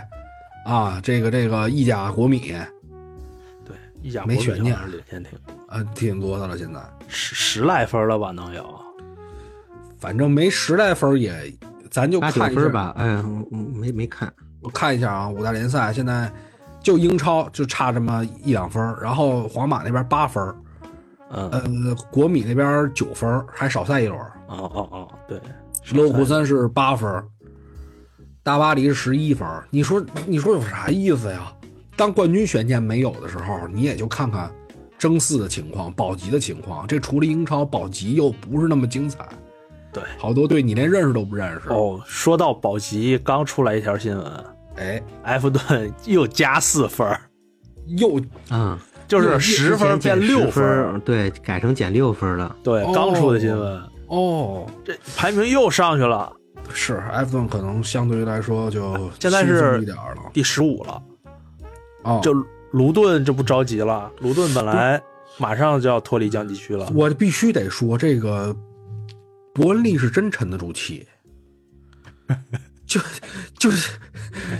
[0.66, 2.52] 啊，这个这个意甲国米，
[3.64, 8.80] 对，意甲国米没悬念领先挺多，啊，挺多的了，现在十十来分了吧，能有？
[9.98, 11.52] 反正没十来分也，
[11.90, 14.32] 咱就八看一下九分吧，哎呀，嗯嗯没没看。
[14.62, 16.30] 我看一下啊，五大联赛现在
[16.82, 20.54] 就英超就差这么一两分，然后皇马那边八分儿，
[21.30, 24.32] 嗯，呃，国米那边九分，还少赛一轮儿。
[24.48, 25.40] 哦哦哦，对，
[25.92, 27.22] 勒沃库森是八分，
[28.42, 29.48] 大巴黎是十一分。
[29.70, 31.52] 你说你说有啥意思呀？
[31.96, 34.50] 当冠军悬念没有的时候，你也就看看
[34.98, 36.86] 争四的情况、保级的情况。
[36.86, 39.28] 这除了英超，保级又不是那么精彩，
[39.92, 40.02] 对。
[40.18, 41.68] 好多队你连认识都不认识。
[41.68, 44.44] 哦，说到保级，刚出来一条新闻，
[44.76, 47.06] 哎，埃弗顿又加四分，
[47.86, 48.78] 又啊，
[49.10, 52.54] 就是十分变六分对，改成减六分了。
[52.62, 56.32] 对，哦刚出的新闻，哦，这排名又上去了，
[56.72, 60.22] 是埃弗顿可能相对于来说就现在是一点儿了。
[60.32, 61.02] 第十五了。
[62.04, 62.32] 哦，就
[62.70, 65.02] 卢顿这不着急了，卢顿本来
[65.38, 66.88] 马上就要脱离降级区了。
[66.94, 68.56] 我必须得说，这个
[69.52, 71.04] 伯恩利是真沉得住气，
[72.86, 73.00] 就
[73.58, 73.98] 就是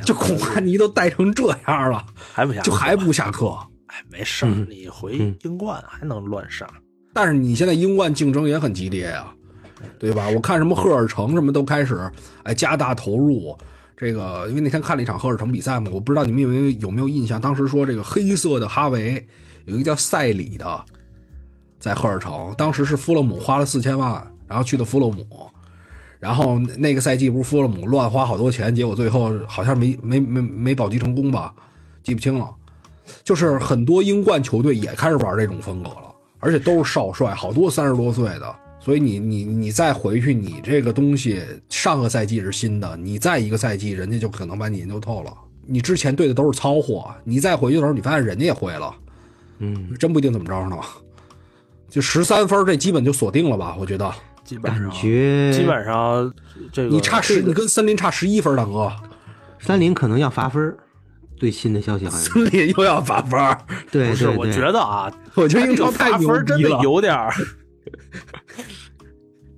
[0.04, 3.56] 就孔帕尼都带成这样了，还不下，就还不下课。
[3.90, 6.68] 哎，没事儿，嗯你回嗯英冠还能乱杀。
[7.12, 9.26] 但是你现在英冠竞争也很激烈呀、
[9.98, 10.28] 对吧？
[10.28, 12.10] 我看什么赫尔城什么都开始
[12.44, 13.56] 哎加大投入。
[13.96, 19.26] 这个因为那天看了一场赫尔城比赛嘛，我不知道你们有没有有没有印象，当时说这个黑色的哈维
[19.66, 20.84] 有一个叫塞里的，
[21.78, 25.26] 在赫尔城，当时是弗勒姆花了四千万，然后去的弗勒姆，
[26.18, 31.52] 然后那个赛季不是弗勒姆乱花好多钱，结果最后好像没没没没保级成功吧，
[32.02, 32.48] 记不清了。
[33.24, 38.56] 就是很多英冠球队也开始玩这种风格了，而且都是少帅，好多三十多岁的。
[38.82, 45.30] 所以你你你再回去，你这个东西上个赛季是新的，你再一个赛季，人家就可能把你研究透了。
[45.66, 48.94] 你之前对的都是糙货，你再回去的时候，你发现人家也会了，
[49.58, 50.76] 嗯，真不一定怎么着呢。
[51.90, 53.76] 就十三分，这基本就锁定了吧？
[53.78, 54.10] 我觉得
[54.44, 56.32] 基本上感觉基本上
[56.72, 58.90] 这个你差十，你跟森林差十一分，大哥，
[59.58, 60.74] 森林可能要罚分儿。
[61.40, 63.40] 最新的消息好像是，森林又要罚分，
[63.90, 66.68] 不是，我觉，得啊，我觉得英超太牛分真的。
[66.82, 67.32] 有点儿。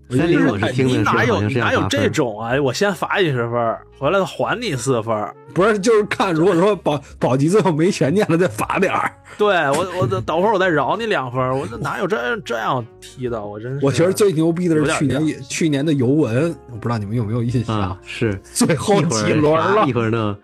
[0.08, 2.08] 三 菱我是听的是你哪有你哪有这。
[2.08, 2.52] 种啊？
[2.62, 5.14] 我先罚一十分儿，回来还你四分。
[5.54, 9.12] 不是，就是看如果说保保级最后没悬念了，再罚点儿。
[9.38, 11.40] 对我，我等等会儿我再饶你两分。
[11.56, 13.40] 我这哪有这这样踢的？
[13.40, 13.86] 我真是。
[13.86, 17.78] 我觉得最牛逼的是去年去年的尤文，我不知道你们有没有印象？
[17.78, 20.36] 啊，是最后几轮了一，会儿呢，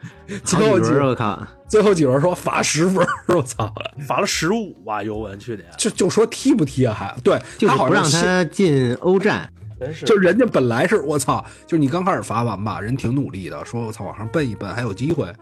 [0.44, 3.74] 最后几轮儿我靠，最后几轮说罚十分，我操！
[4.06, 6.94] 罚了十五吧，尤文去年就就说踢不踢啊？
[6.96, 9.50] 还对，就是不让他进欧战。
[9.78, 15.32] 真是就人家本来是我操，就是你刚开始罚完吧，人挺努力的，说我操往上奔一奔还有机会，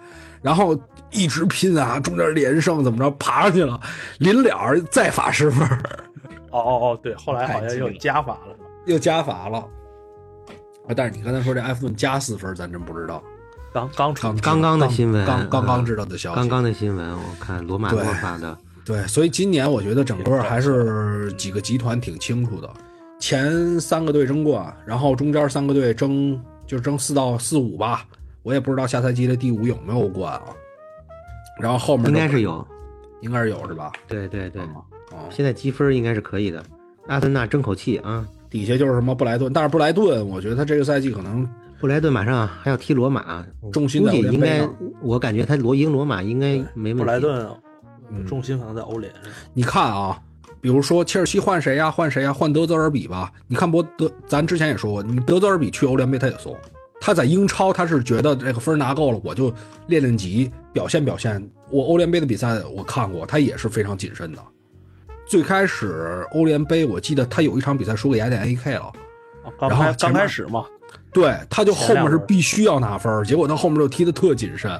[0.42, 0.78] 然后
[1.10, 3.80] 一直拼啊，中间连胜怎么着爬上去了，
[4.18, 5.66] 临了再罚十分，
[6.50, 8.68] 哦哦哦，对，后来好像又加罚了，是吧？
[8.86, 9.58] 又加罚了。
[10.88, 13.22] 啊，但是你刚才说这埃弗顿加四分，咱真不知道。
[13.72, 18.56] 刚刚出刚刚刚的新闻刚刚刚嗯知道的消息，刚刚的新闻我看罗马对诺发的，
[18.86, 22.70] 对，所以今年我觉得整个还是几个集团挺清楚的，
[23.18, 28.06] 前三个队争冠，然后中间三个队争就争四到四五吧，
[28.42, 30.44] 我也不知道下赛季的第五有没有冠啊。
[31.60, 32.66] 然后后面应该是有。
[33.22, 33.90] 应该是有是吧？
[34.06, 36.62] 对对对，哦，现在积分应该是可以的。
[37.08, 38.28] 阿森纳争口气啊！
[38.50, 41.48] 底下就是什么布莱顿，但是布莱顿我觉得他这个赛季可能
[41.80, 44.68] 布莱顿马上还要踢罗马，重心在欧联估计应该，
[45.00, 47.02] 我感觉他罗赢罗马应该没问题。
[47.02, 47.48] 布莱顿
[48.10, 49.22] 嗯重心可能在欧联上。
[49.54, 50.22] 你看啊，
[50.66, 51.88] 比如说切尔西换谁呀？
[51.88, 52.32] 换谁呀？
[52.32, 53.32] 换德泽尔比吧。
[53.46, 56.58] 你看博德，咱之前也说过，你德泽尔比去欧联杯他也怂。
[57.00, 59.54] 他在英超他是觉得这个分拿够了，我就
[59.86, 61.40] 练练级，表现表现。
[61.70, 64.42] 我欧联杯的比赛我看过，他也是非常谨慎的。
[65.24, 68.92] 最开始欧联杯，我记得他有一场比赛输给雅典 AK 了，
[69.44, 70.66] 哦刚然后刚开始嘛，
[71.12, 74.76] 对，他就后面是必须要拿分，结果他后面就踢的特谨慎。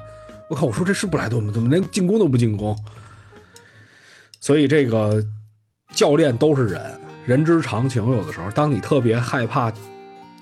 [0.49, 1.49] 我靠，我说这是布莱顿吗？
[1.53, 2.77] 怎么连进攻都不进攻？
[4.39, 5.21] 所以这个
[5.97, 8.05] 教练都是人，人之常情。
[8.15, 9.73] 有的时候，当你特别害怕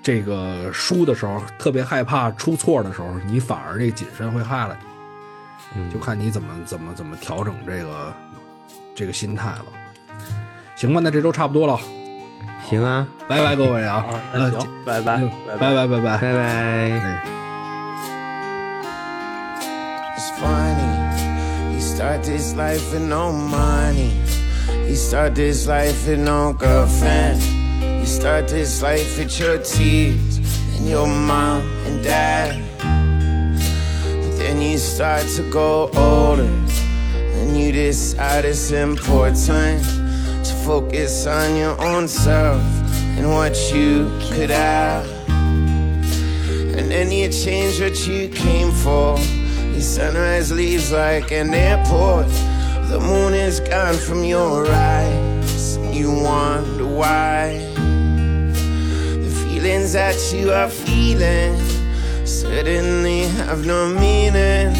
[0.02, 5.80] 这个输的时候，特别害怕出错的时候，你反而这谨慎会害了你。
[5.80, 8.12] 嗯就看你怎么怎么怎么调整这个
[8.94, 9.64] 这个心态了。
[10.76, 11.80] 行吧，那这周差不多了，
[12.68, 16.18] 行啊，拜拜各位啊啊，，那呃行，拜拜嗯拜拜拜拜拜。
[16.18, 16.38] 拜拜。
[16.38, 17.22] 哎
[20.18, 21.72] It's funny.
[21.72, 24.12] You start this life with no money.
[24.86, 27.42] You start this life with no girlfriend.
[27.82, 30.38] You start this life with your tears
[30.76, 32.62] and your mom and dad.
[32.78, 36.48] But then you start to go older.
[37.34, 39.82] And you decide it's important
[40.44, 42.62] to focus on your own self
[43.18, 45.04] and what you could have.
[45.28, 49.18] And then you change what you came for.
[49.72, 52.30] Your sunrise leaves like an airport.
[52.88, 55.74] The moon is gone from your eyes.
[55.76, 57.58] And you wonder why.
[59.24, 61.56] The feelings that you are feeling
[62.24, 64.74] suddenly have no meaning.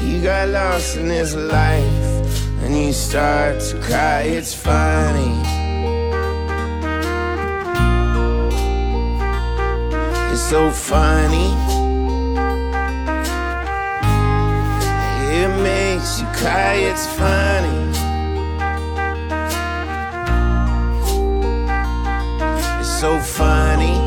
[0.00, 4.22] You got lost in this life and you start to cry.
[4.22, 5.34] It's funny.
[10.32, 11.87] It's so funny.
[15.40, 17.78] It makes you cry, it's funny.
[22.80, 23.98] It's so funny.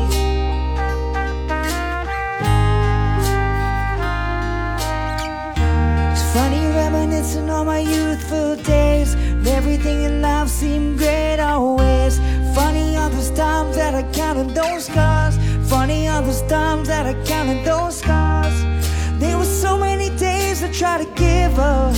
[6.12, 9.14] It's funny reminiscing on my youthful days.
[9.46, 12.18] Everything in life seemed great always.
[12.54, 15.38] Funny all those times that I counted those scars.
[15.70, 18.52] Funny all those times that I counted those scars.
[19.18, 20.21] There were so many days
[20.72, 21.94] I tried to give up.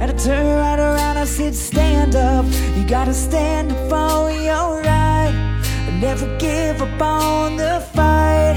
[0.00, 2.44] And I turned right around, I said, Stand up.
[2.76, 5.32] You gotta stand up for your right.
[5.86, 8.56] And never give up on the fight.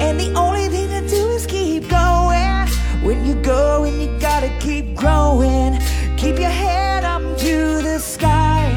[0.00, 2.66] And the only thing to do is keep going.
[3.04, 5.78] When you go and you gotta keep growing.
[6.16, 8.72] Keep your head up to the sky.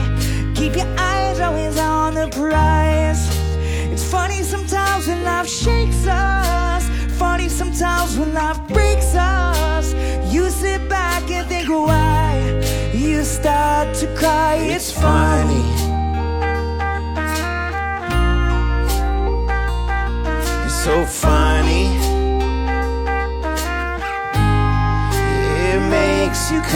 [0.56, 3.30] Keep your eyes always on the prize.
[3.94, 6.84] It's funny sometimes when life shakes us.
[7.18, 8.67] Funny sometimes when life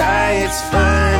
[0.01, 1.10] tie, it's fine.